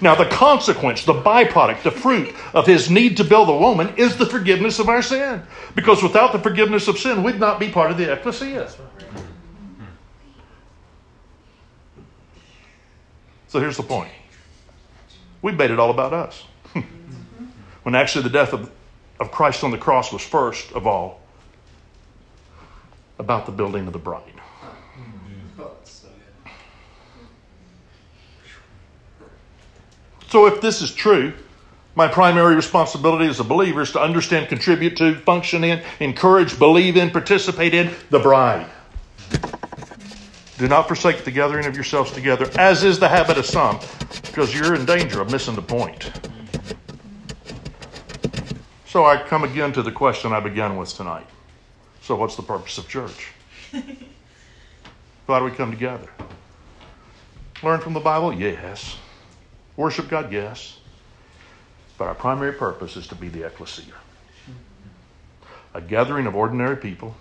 Now, 0.00 0.14
the 0.14 0.24
consequence, 0.24 1.04
the 1.04 1.12
byproduct, 1.12 1.82
the 1.82 1.90
fruit 1.90 2.34
of 2.54 2.66
his 2.66 2.90
need 2.90 3.16
to 3.18 3.24
build 3.24 3.48
the 3.48 3.56
woman 3.56 3.92
is 3.96 4.16
the 4.16 4.24
forgiveness 4.26 4.78
of 4.78 4.88
our 4.88 5.02
sin. 5.02 5.42
Because 5.74 6.02
without 6.02 6.32
the 6.32 6.38
forgiveness 6.38 6.88
of 6.88 6.98
sin, 6.98 7.22
we'd 7.22 7.38
not 7.38 7.60
be 7.60 7.68
part 7.68 7.90
of 7.90 7.98
the 7.98 8.10
ecclesia. 8.12 8.70
So 13.48 13.58
here's 13.58 13.76
the 13.76 13.82
point 13.82 14.10
we 15.42 15.52
made 15.52 15.70
it 15.70 15.78
all 15.78 15.90
about 15.90 16.12
us. 16.12 16.44
when 17.82 17.94
actually 17.94 18.22
the 18.22 18.30
death 18.30 18.52
of, 18.52 18.70
of 19.18 19.30
Christ 19.32 19.64
on 19.64 19.70
the 19.70 19.78
cross 19.78 20.12
was 20.12 20.22
first 20.22 20.70
of 20.72 20.86
all 20.86 21.20
about 23.18 23.46
the 23.46 23.52
building 23.52 23.86
of 23.86 23.92
the 23.92 23.98
bride. 23.98 24.39
So 30.30 30.46
if 30.46 30.60
this 30.60 30.80
is 30.80 30.94
true, 30.94 31.32
my 31.96 32.06
primary 32.06 32.54
responsibility 32.54 33.26
as 33.26 33.40
a 33.40 33.44
believer 33.44 33.82
is 33.82 33.90
to 33.92 34.00
understand, 34.00 34.48
contribute 34.48 34.96
to, 34.98 35.16
function 35.16 35.64
in, 35.64 35.82
encourage, 35.98 36.56
believe 36.56 36.96
in, 36.96 37.10
participate 37.10 37.74
in 37.74 37.92
the 38.10 38.20
bride. 38.20 38.66
Do 40.56 40.68
not 40.68 40.86
forsake 40.86 41.24
the 41.24 41.32
gathering 41.32 41.66
of 41.66 41.74
yourselves 41.74 42.12
together, 42.12 42.48
as 42.56 42.84
is 42.84 43.00
the 43.00 43.08
habit 43.08 43.38
of 43.38 43.46
some, 43.46 43.80
because 44.22 44.54
you're 44.54 44.76
in 44.76 44.84
danger 44.84 45.20
of 45.20 45.32
missing 45.32 45.56
the 45.56 45.62
point. 45.62 46.12
So 48.86 49.04
I 49.04 49.20
come 49.20 49.42
again 49.42 49.72
to 49.72 49.82
the 49.82 49.92
question 49.92 50.32
I 50.32 50.38
began 50.38 50.76
with 50.76 50.94
tonight. 50.94 51.26
So, 52.02 52.14
what's 52.14 52.36
the 52.36 52.42
purpose 52.42 52.78
of 52.78 52.88
church? 52.88 53.32
Why 55.26 55.38
do 55.38 55.44
we 55.44 55.50
come 55.50 55.70
together? 55.70 56.08
Learn 57.62 57.80
from 57.80 57.94
the 57.94 58.00
Bible? 58.00 58.32
Yes. 58.32 58.96
Worship 59.80 60.10
God? 60.10 60.30
Yes. 60.30 60.76
But 61.96 62.08
our 62.08 62.14
primary 62.14 62.52
purpose 62.52 62.98
is 62.98 63.06
to 63.06 63.14
be 63.14 63.28
the 63.28 63.46
ecclesia 63.46 63.94
a 65.72 65.80
gathering 65.80 66.26
of 66.26 66.36
ordinary 66.36 66.76
people. 66.76 67.14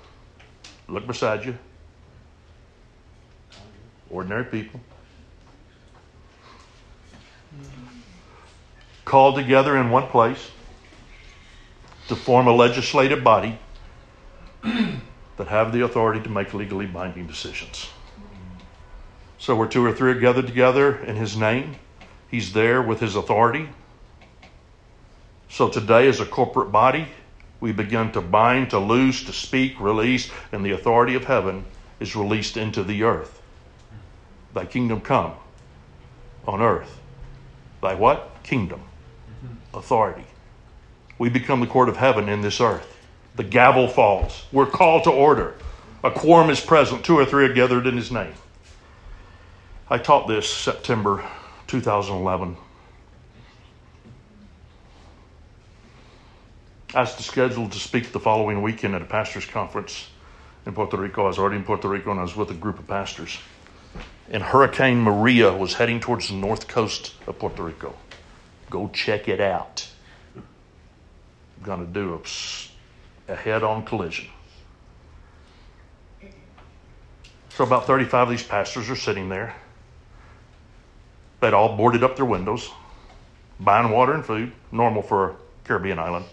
Look 0.89 1.07
beside 1.07 1.45
you. 1.45 1.57
Ordinary 4.09 4.43
people. 4.43 4.81
Called 9.05 9.35
together 9.35 9.77
in 9.77 9.89
one 9.89 10.07
place 10.07 10.51
to 12.09 12.15
form 12.15 12.47
a 12.47 12.53
legislative 12.53 13.23
body 13.23 13.57
that 14.63 15.47
have 15.47 15.71
the 15.71 15.85
authority 15.85 16.21
to 16.23 16.29
make 16.29 16.53
legally 16.53 16.87
binding 16.87 17.25
decisions. 17.25 17.87
So, 19.37 19.55
where 19.55 19.67
two 19.67 19.85
or 19.85 19.93
three 19.93 20.11
are 20.11 20.19
gathered 20.19 20.47
together 20.47 20.97
in 20.97 21.15
His 21.15 21.37
name, 21.37 21.75
He's 22.29 22.53
there 22.53 22.81
with 22.81 22.99
His 22.99 23.15
authority. 23.15 23.69
So, 25.49 25.69
today, 25.69 26.07
as 26.07 26.19
a 26.19 26.25
corporate 26.25 26.71
body, 26.71 27.07
we 27.59 27.71
begin 27.71 28.11
to 28.11 28.21
bind, 28.21 28.69
to 28.69 28.79
loose, 28.79 29.23
to 29.25 29.33
speak, 29.33 29.79
release, 29.79 30.31
and 30.51 30.63
the 30.63 30.71
authority 30.71 31.15
of 31.15 31.25
heaven 31.25 31.65
is 31.99 32.15
released 32.15 32.55
into 32.55 32.83
the 32.83 33.03
earth. 33.03 33.41
Thy 34.53 34.65
kingdom 34.65 35.01
come 35.01 35.33
on 36.47 36.61
earth. 36.61 36.99
Thy 37.81 37.95
what? 37.95 38.31
Kingdom. 38.43 38.81
Authority. 39.73 40.25
We 41.17 41.29
become 41.29 41.59
the 41.59 41.67
court 41.67 41.89
of 41.89 41.97
heaven 41.97 42.29
in 42.29 42.41
this 42.41 42.61
earth. 42.61 42.97
The 43.35 43.43
gavel 43.43 43.87
falls. 43.87 44.45
We're 44.51 44.65
called 44.65 45.03
to 45.03 45.11
order. 45.11 45.55
A 46.03 46.11
quorum 46.11 46.49
is 46.49 46.61
present. 46.61 47.03
Two 47.03 47.17
or 47.17 47.25
three 47.25 47.45
are 47.45 47.53
gathered 47.53 47.87
in 47.87 47.97
his 47.97 48.11
name. 48.11 48.33
I 49.89 49.97
taught 49.97 50.27
this 50.27 50.51
September 50.51 51.23
2011. 51.69 52.57
I 56.95 57.01
was 57.01 57.13
scheduled 57.13 57.71
to 57.73 57.77
speak 57.77 58.11
the 58.11 58.19
following 58.19 58.63
weekend 58.63 58.95
at 58.95 59.03
a 59.03 59.05
pastor's 59.05 59.45
conference 59.45 60.07
in 60.65 60.73
Puerto 60.73 60.97
Rico. 60.97 61.25
I 61.25 61.27
was 61.27 61.37
already 61.37 61.57
in 61.57 61.63
Puerto 61.63 61.87
Rico 61.87 62.09
and 62.09 62.19
I 62.19 62.23
was 62.23 62.35
with 62.35 62.49
a 62.49 62.55
group 62.55 62.79
of 62.79 62.87
pastors. 62.87 63.37
And 64.31 64.41
Hurricane 64.41 64.99
Maria 64.99 65.55
was 65.55 65.75
heading 65.75 65.99
towards 65.99 66.29
the 66.29 66.33
north 66.33 66.67
coast 66.67 67.13
of 67.27 67.37
Puerto 67.37 67.61
Rico. 67.61 67.95
Go 68.71 68.89
check 68.91 69.27
it 69.27 69.39
out. 69.39 69.87
I'm 70.35 71.63
going 71.63 71.85
to 71.85 71.93
do 71.93 72.19
a, 73.27 73.33
a 73.33 73.35
head 73.35 73.61
on 73.61 73.85
collision. 73.85 74.25
So, 77.49 77.63
about 77.63 77.85
35 77.85 78.23
of 78.23 78.29
these 78.29 78.43
pastors 78.43 78.89
are 78.89 78.95
sitting 78.95 79.29
there. 79.29 79.55
They'd 81.39 81.53
all 81.53 81.77
boarded 81.77 82.03
up 82.03 82.15
their 82.15 82.25
windows, 82.25 82.69
buying 83.59 83.91
water 83.91 84.13
and 84.13 84.25
food, 84.25 84.51
normal 84.71 85.01
for 85.01 85.29
a 85.29 85.35
Caribbean 85.63 85.99
island 85.99 86.25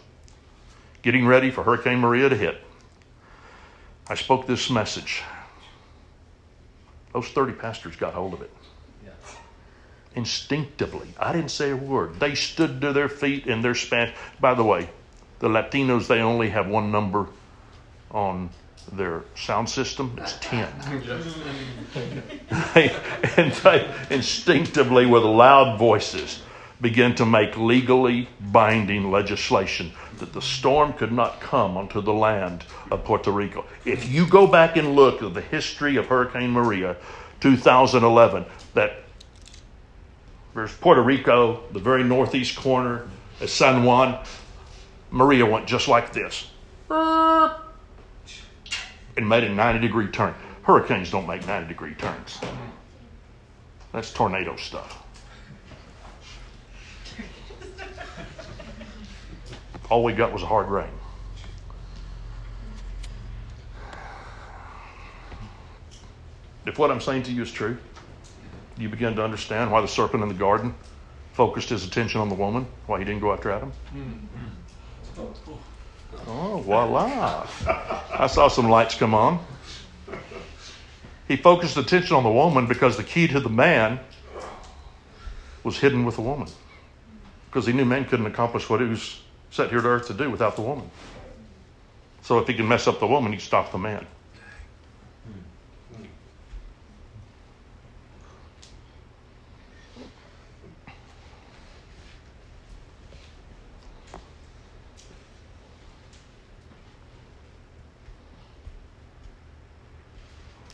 getting 1.06 1.24
ready 1.24 1.52
for 1.52 1.62
Hurricane 1.62 2.00
Maria 2.00 2.28
to 2.28 2.34
hit, 2.34 2.60
I 4.08 4.16
spoke 4.16 4.48
this 4.48 4.68
message. 4.68 5.22
Those 7.12 7.28
30 7.28 7.52
pastors 7.52 7.94
got 7.94 8.12
hold 8.12 8.34
of 8.34 8.42
it. 8.42 8.50
Instinctively. 10.16 11.06
I 11.16 11.32
didn't 11.32 11.52
say 11.52 11.70
a 11.70 11.76
word. 11.76 12.18
They 12.18 12.34
stood 12.34 12.80
to 12.80 12.92
their 12.92 13.08
feet 13.08 13.46
in 13.46 13.62
their 13.62 13.76
Spanish. 13.76 14.16
By 14.40 14.54
the 14.54 14.64
way, 14.64 14.88
the 15.38 15.48
Latinos, 15.48 16.08
they 16.08 16.18
only 16.18 16.48
have 16.48 16.66
one 16.66 16.90
number 16.90 17.28
on 18.10 18.50
their 18.92 19.22
sound 19.34 19.68
system. 19.68 20.16
It's 20.18 20.38
10. 20.40 20.68
and 23.36 23.52
they 23.52 23.94
instinctively, 24.10 25.06
with 25.06 25.22
loud 25.22 25.78
voices, 25.78 26.42
begin 26.80 27.14
to 27.14 27.26
make 27.26 27.56
legally 27.56 28.28
binding 28.52 29.10
legislation 29.10 29.92
that 30.18 30.32
the 30.32 30.42
storm 30.42 30.92
could 30.92 31.12
not 31.12 31.40
come 31.40 31.76
onto 31.76 32.00
the 32.00 32.12
land 32.12 32.64
of 32.90 33.04
Puerto 33.04 33.30
Rico. 33.30 33.64
If 33.84 34.10
you 34.10 34.26
go 34.26 34.46
back 34.46 34.76
and 34.76 34.94
look 34.94 35.22
at 35.22 35.34
the 35.34 35.40
history 35.40 35.96
of 35.96 36.06
Hurricane 36.06 36.50
Maria 36.50 36.96
2011, 37.40 38.44
that 38.74 39.02
there's 40.54 40.74
Puerto 40.74 41.02
Rico, 41.02 41.62
the 41.72 41.78
very 41.78 42.02
northeast 42.02 42.56
corner, 42.56 43.06
of 43.40 43.50
San 43.50 43.84
Juan, 43.84 44.22
Maria 45.10 45.44
went 45.44 45.66
just 45.66 45.88
like 45.88 46.12
this 46.12 46.50
and 49.16 49.28
made 49.28 49.44
a 49.44 49.48
90 49.48 49.80
degree 49.80 50.08
turn. 50.08 50.34
Hurricanes 50.62 51.10
don't 51.10 51.26
make 51.26 51.46
90 51.46 51.68
degree 51.68 51.94
turns. 51.94 52.38
That's 53.92 54.12
tornado 54.12 54.56
stuff. 54.56 55.02
All 59.88 60.02
we 60.02 60.12
got 60.12 60.32
was 60.32 60.42
a 60.42 60.46
hard 60.46 60.68
rain. 60.68 60.90
If 66.66 66.78
what 66.78 66.90
I'm 66.90 67.00
saying 67.00 67.22
to 67.24 67.32
you 67.32 67.42
is 67.42 67.52
true, 67.52 67.78
you 68.76 68.88
begin 68.88 69.14
to 69.14 69.24
understand 69.24 69.70
why 69.70 69.80
the 69.80 69.86
serpent 69.88 70.24
in 70.24 70.28
the 70.28 70.34
garden 70.34 70.74
focused 71.32 71.68
his 71.68 71.86
attention 71.86 72.20
on 72.20 72.28
the 72.28 72.34
woman, 72.34 72.66
why 72.86 72.98
he 72.98 73.04
didn't 73.04 73.20
go 73.20 73.32
after 73.32 73.52
Adam. 73.52 73.72
Mm-hmm. 73.94 75.26
Oh, 76.26 76.58
voila. 76.58 77.46
I 78.12 78.26
saw 78.26 78.48
some 78.48 78.68
lights 78.68 78.94
come 78.94 79.14
on. 79.14 79.44
He 81.28 81.36
focused 81.36 81.76
attention 81.76 82.16
on 82.16 82.22
the 82.22 82.30
woman 82.30 82.66
because 82.66 82.96
the 82.96 83.04
key 83.04 83.26
to 83.28 83.40
the 83.40 83.48
man 83.48 84.00
was 85.64 85.78
hidden 85.78 86.04
with 86.04 86.16
the 86.16 86.22
woman. 86.22 86.48
Because 87.50 87.66
he 87.66 87.72
knew 87.72 87.84
man 87.84 88.04
couldn't 88.04 88.26
accomplish 88.26 88.70
what 88.70 88.80
he 88.80 88.86
was 88.86 89.20
set 89.50 89.70
here 89.70 89.80
to 89.80 89.88
earth 89.88 90.06
to 90.08 90.14
do 90.14 90.30
without 90.30 90.56
the 90.56 90.62
woman. 90.62 90.88
So 92.22 92.38
if 92.38 92.46
he 92.46 92.54
can 92.54 92.68
mess 92.68 92.86
up 92.86 93.00
the 93.00 93.06
woman, 93.06 93.32
he 93.32 93.38
can 93.38 93.46
stop 93.46 93.72
the 93.72 93.78
man. 93.78 94.06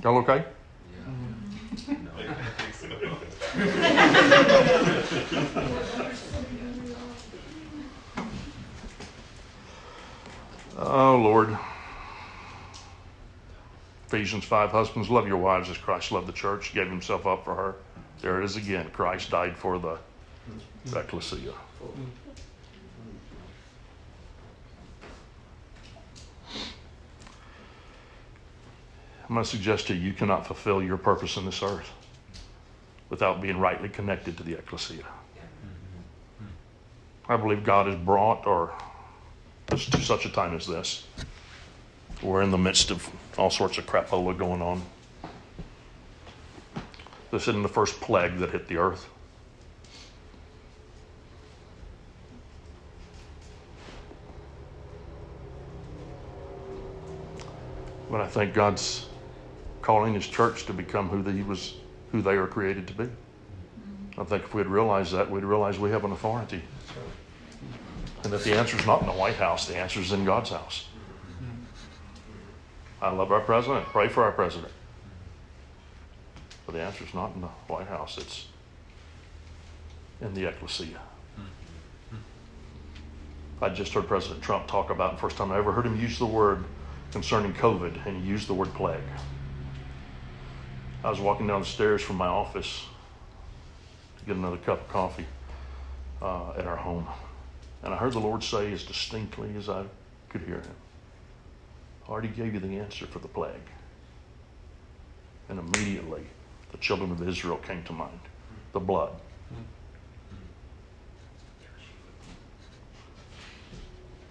Y'all 0.03 0.19
okay? 0.19 0.45
Yeah. 1.99 2.35
Oh, 10.85 11.17
Lord. 11.17 11.57
Ephesians 14.09 14.45
5 14.45 14.71
Husbands, 14.71 15.09
love 15.09 15.29
your 15.29 15.37
wives 15.37 15.71
as 15.71 15.79
Christ 15.79 16.13
loved 16.13 16.27
the 16.27 16.33
church, 16.33 16.75
gave 16.75 16.89
himself 16.89 17.27
up 17.27 17.45
for 17.45 17.55
her. 17.55 17.77
There 18.21 18.41
it 18.41 18.45
is 18.45 18.57
again. 18.57 18.91
Christ 18.93 19.31
died 19.31 19.57
for 19.57 19.79
the 19.79 19.99
ecclesia. 20.99 21.53
I'm 29.33 29.37
going 29.37 29.45
to 29.45 29.51
suggest 29.51 29.87
to 29.87 29.95
you, 29.95 30.09
you 30.09 30.13
cannot 30.13 30.47
fulfill 30.47 30.83
your 30.83 30.99
purpose 30.99 31.39
in 31.39 31.47
this 31.47 31.63
earth 31.63 31.91
without 33.09 33.41
being 33.41 33.59
rightly 33.59 33.89
connected 33.89 34.37
to 34.37 34.43
the 34.43 34.53
ecclesia. 34.53 35.07
I 37.31 37.39
believe 37.39 37.65
God 37.65 37.87
has 37.87 37.97
brought 37.97 38.47
or 38.47 38.75
to 39.69 39.79
such 39.79 40.27
a 40.27 40.29
time 40.29 40.55
as 40.55 40.67
this. 40.67 41.07
We're 42.21 42.43
in 42.43 42.51
the 42.51 42.59
midst 42.59 42.91
of 42.91 43.09
all 43.39 43.49
sorts 43.49 43.79
of 43.79 43.87
crapola 43.87 44.37
going 44.37 44.61
on. 44.61 44.83
This 47.31 47.49
isn't 47.49 47.63
the 47.63 47.71
first 47.71 48.03
plague 48.03 48.37
that 48.37 48.51
hit 48.51 48.69
the 48.69 48.77
earth. 48.77 49.09
But 58.11 58.21
I 58.21 58.27
think 58.27 58.53
God's 58.53 59.07
calling 59.83 60.15
His 60.15 60.27
church 60.27 60.65
to 60.67 60.73
become 60.73 61.09
who 61.09 61.23
He 61.31 61.43
was, 61.43 61.75
who 62.13 62.23
they 62.23 62.33
are 62.33 62.47
created 62.47 62.87
to 62.89 62.95
be. 62.95 63.09
I 64.17 64.25
think 64.25 64.45
if 64.45 64.55
we'd 64.55 64.67
realize 64.67 65.11
that, 65.13 65.31
we'd 65.31 65.45
realize 65.45 65.79
we 65.79 65.91
have 65.91 66.05
an 66.05 66.13
authority. 66.13 66.63
And 68.25 68.33
that 68.33 68.45
the 68.45 68.55
answer 68.55 68.79
is 68.79 68.87
not 68.87 69.01
in 69.01 69.07
the 69.07 69.13
White 69.13 69.37
House, 69.37 69.67
the 69.67 69.77
answer 69.77 70.01
is 70.01 70.13
in 70.13 70.25
God's 70.25 70.51
house. 70.51 70.87
I 73.01 73.11
love 73.11 73.33
our 73.33 73.41
president. 73.41 73.85
Pray 73.87 74.09
for 74.09 74.23
our 74.23 74.31
president. 74.31 74.73
But 76.67 76.75
the 76.75 76.81
answer 76.81 77.05
is 77.05 77.13
not 77.15 77.35
in 77.35 77.41
the 77.41 77.49
White 77.67 77.89
House, 77.89 78.17
it's 78.19 78.47
in 80.21 80.35
the 80.35 80.47
ecclesia. 80.47 81.01
I 83.61 83.69
just 83.69 83.93
heard 83.93 84.09
President 84.09 84.43
Trump 84.43 84.67
talk 84.67 84.91
about, 84.91 85.13
the 85.13 85.21
first 85.21 85.37
time 85.37 85.53
I 85.53 85.59
ever 85.59 85.71
heard 85.73 85.87
him 85.87 86.01
use 86.01 86.19
the 86.19 86.27
word 86.27 86.65
concerning 87.13 87.53
COVID, 87.55 88.07
and 88.07 88.21
he 88.21 88.29
used 88.29 88.49
the 88.49 88.55
word 88.55 88.73
plague. 88.75 89.03
I 91.05 91.11
was 91.11 91.19
walking 91.21 91.49
down 91.49 91.61
the 91.61 91.67
stairs 91.67 92.01
from 92.01 92.17
my 92.17 92.29
office 92.29 92.85
to 94.21 94.25
get 94.25 94.37
another 94.37 94.57
cup 94.59 94.83
of 94.83 94.89
coffee 94.89 95.27
uh, 96.21 96.53
at 96.57 96.67
our 96.67 96.77
home, 96.77 97.09
and 97.83 97.93
I 97.93 97.97
heard 97.97 98.13
the 98.13 98.21
Lord 98.21 98.45
say 98.45 98.73
as 98.73 98.85
distinctly 98.85 99.55
as 99.57 99.69
I 99.69 99.85
could 100.29 100.43
hear 100.43 100.57
him, 100.57 100.75
I 102.07 102.11
already 102.13 102.29
gave 102.29 102.55
you 102.55 102.61
the 102.61 102.79
answer 102.79 103.07
for 103.07 103.19
the 103.19 103.29
plague. 103.29 103.69
And 105.49 105.59
immediately 105.59 106.23
the 106.71 106.79
children 106.79 107.11
of 107.11 107.27
Israel 107.27 107.59
came 107.59 107.83
to 107.85 107.93
mind 107.93 108.21
the 108.73 108.81
blood. 108.81 109.11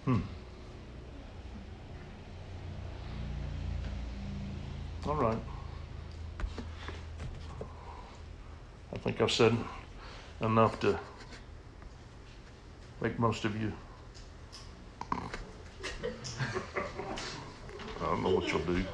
Hmm. 0.04 0.20
All 5.06 5.16
right. 5.16 5.38
I 8.92 8.98
think 8.98 9.20
I've 9.20 9.32
said 9.32 9.56
enough 10.40 10.78
to 10.80 10.98
make 13.00 13.18
most 13.18 13.44
of 13.44 13.60
you. 13.60 13.72
I 18.00 18.04
don't 18.04 18.22
know 18.22 18.30
what 18.30 18.48
you'll 18.48 18.60
do. 18.60 18.84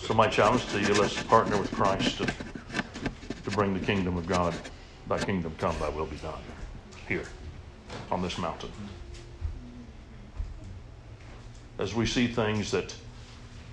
So 0.00 0.14
my 0.14 0.28
challenge 0.28 0.66
to 0.72 0.80
you, 0.80 0.92
let's 0.94 1.22
partner 1.22 1.56
with 1.56 1.70
Christ 1.72 2.18
to, 2.18 2.26
to 2.26 3.50
bring 3.52 3.72
the 3.72 3.84
kingdom 3.84 4.16
of 4.16 4.26
God. 4.26 4.54
Thy 5.08 5.18
kingdom 5.18 5.54
come, 5.58 5.74
thy 5.78 5.88
will 5.88 6.06
be 6.06 6.16
done. 6.16 6.42
Here, 7.08 7.24
on 8.10 8.20
this 8.20 8.36
mountain. 8.36 8.70
As 11.78 11.94
we 11.94 12.06
see 12.06 12.26
things 12.26 12.70
that 12.72 12.94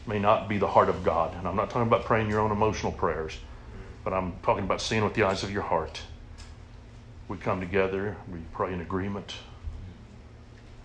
may 0.07 0.19
not 0.19 0.47
be 0.47 0.57
the 0.57 0.67
heart 0.67 0.89
of 0.89 1.03
God, 1.03 1.35
and 1.35 1.47
I'm 1.47 1.55
not 1.55 1.69
talking 1.69 1.87
about 1.87 2.05
praying 2.05 2.29
your 2.29 2.39
own 2.39 2.51
emotional 2.51 2.91
prayers, 2.91 3.37
but 4.03 4.13
I'm 4.13 4.33
talking 4.41 4.63
about 4.63 4.81
seeing 4.81 5.03
with 5.03 5.13
the 5.13 5.23
eyes 5.23 5.43
of 5.43 5.51
your 5.51 5.63
heart. 5.63 6.01
We 7.27 7.37
come 7.37 7.59
together, 7.59 8.15
we 8.31 8.39
pray 8.53 8.73
in 8.73 8.79
agreement, 8.79 9.35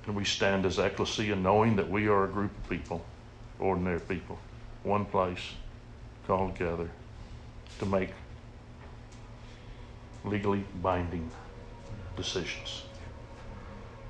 and 0.07 0.17
we 0.17 0.25
stand 0.25 0.67
as 0.67 0.79
ecclesia 0.79 1.37
knowing 1.37 1.77
that 1.77 1.89
we 1.89 2.09
are 2.09 2.25
a 2.25 2.29
group 2.29 2.51
of 2.51 2.69
people, 2.69 3.05
ordinary 3.61 4.01
people, 4.01 4.39
one 4.83 5.05
place, 5.05 5.53
called 6.27 6.57
together 6.57 6.91
to 7.79 7.87
make 7.87 8.11
legally 10.25 10.65
binding 10.83 11.31
decisions. 12.17 12.83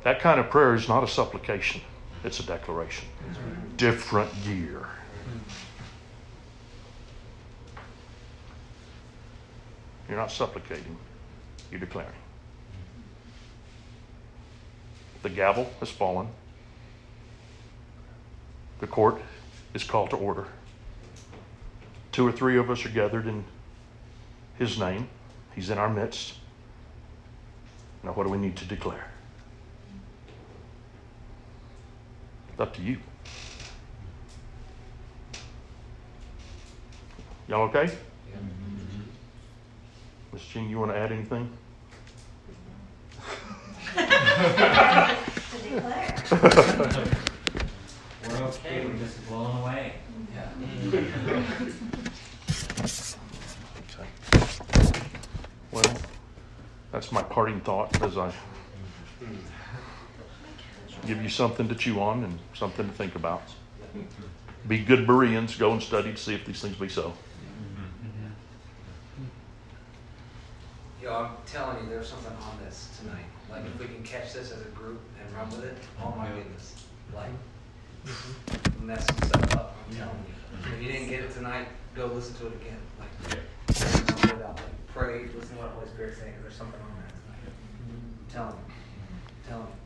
That 0.05 0.21
kind 0.21 0.41
of 0.41 0.51
prayer 0.51 0.75
is 0.75 0.89
not 0.89 1.05
a 1.05 1.09
supplication, 1.09 1.83
it's 2.25 2.41
a 2.41 2.43
declaration. 2.43 3.09
Different 3.77 4.31
gear. 4.45 4.87
Hmm. 5.25 5.39
You're 10.09 10.19
not 10.19 10.31
supplicating, 10.31 10.97
you're 11.71 11.81
declaring. 11.81 12.11
The 15.23 15.31
gavel 15.31 15.71
has 15.81 15.91
fallen. 15.91 16.29
The 18.81 18.87
court 18.87 19.23
is 19.75 19.85
called 19.85 20.11
to 20.11 20.17
order. 20.17 20.47
Two 22.11 22.27
or 22.27 22.33
three 22.33 22.59
of 22.59 22.69
us 22.71 22.85
are 22.85 22.91
gathered 22.91 23.27
in 23.27 23.45
His 24.59 24.79
name. 24.79 25.09
He's 25.55 25.71
in 25.71 25.79
our 25.79 25.89
midst. 25.89 26.35
Now, 28.03 28.13
what 28.13 28.25
do 28.25 28.31
we 28.31 28.39
need 28.39 28.57
to 28.57 28.65
declare? 28.65 29.07
It's 32.51 32.61
up 32.61 32.75
to 32.75 32.83
you. 32.83 32.99
Y'all 37.53 37.65
okay? 37.65 37.93
Miss 40.33 40.43
Jean, 40.43 40.71
you 40.71 40.79
want 40.79 40.91
to 40.91 40.97
add 40.97 41.13
anything? 41.13 41.51
We're 48.31 48.47
okay, 48.47 48.87
we're 48.87 48.97
just 48.97 49.29
blown 49.29 49.61
away. 49.61 49.93
Okay. 50.87 51.05
Well, 55.73 55.95
that's 56.91 57.13
my 57.13 57.23
parting 57.23 57.61
thought 57.61 58.01
as 58.01 58.17
I 58.17 58.33
give 61.07 61.23
you 61.23 61.29
something 61.29 61.69
to 61.69 61.75
chew 61.75 62.01
on 62.01 62.25
and 62.25 62.39
something 62.55 62.89
to 62.89 62.95
think 62.95 63.15
about. 63.15 63.43
Be 64.67 64.79
good 64.79 65.07
Bereans, 65.07 65.55
go 65.57 65.73
and 65.73 65.83
study 65.83 66.13
to 66.13 66.17
see 66.17 66.33
if 66.33 66.47
these 66.47 66.63
things 66.63 66.77
be 66.77 66.89
so. 66.89 67.13
Yo, 71.03 71.13
I'm 71.13 71.31
telling 71.53 71.85
you, 71.85 71.91
there's 71.91 72.09
something 72.09 72.33
on 72.33 72.59
this 72.65 72.89
tonight. 72.99 73.27
Like, 73.51 73.67
if 73.67 73.79
we 73.79 73.85
can 73.85 74.03
catch 74.03 74.33
this 74.33 74.53
as 74.53 74.63
a 74.63 74.71
group 74.71 75.01
and 75.21 75.37
run 75.37 75.51
with 75.51 75.65
it, 75.65 75.77
oh 76.03 76.15
my 76.17 76.27
goodness. 76.29 76.87
Like, 77.15 77.29
mm-hmm. 78.07 78.87
mess 78.87 79.05
stuff 79.05 79.55
up, 79.57 79.77
I'm 79.87 79.97
telling 79.97 80.17
you. 80.27 80.75
If 80.75 80.83
you 80.83 80.91
didn't 80.91 81.09
get 81.09 81.21
it 81.21 81.33
tonight, 81.33 81.69
go 81.95 82.07
listen 82.07 82.35
to 82.37 82.47
it 82.47 82.55
again. 82.55 82.81
Like, 82.99 83.11
don't 83.69 84.25
it 84.25 84.43
out. 84.43 84.57
Like, 84.57 84.87
pray, 84.95 85.27
listen 85.37 85.57
to 85.57 85.63
what 85.63 85.75
the 85.75 85.81
Holy 85.81 85.89
Spirit's 85.89 86.19
saying, 86.19 86.33
there's 86.41 86.55
something 86.55 86.81
on 86.81 87.03
that 87.03 87.13
tonight. 87.21 87.53
I'm 87.91 88.33
telling 88.33 89.67
you. 89.69 89.82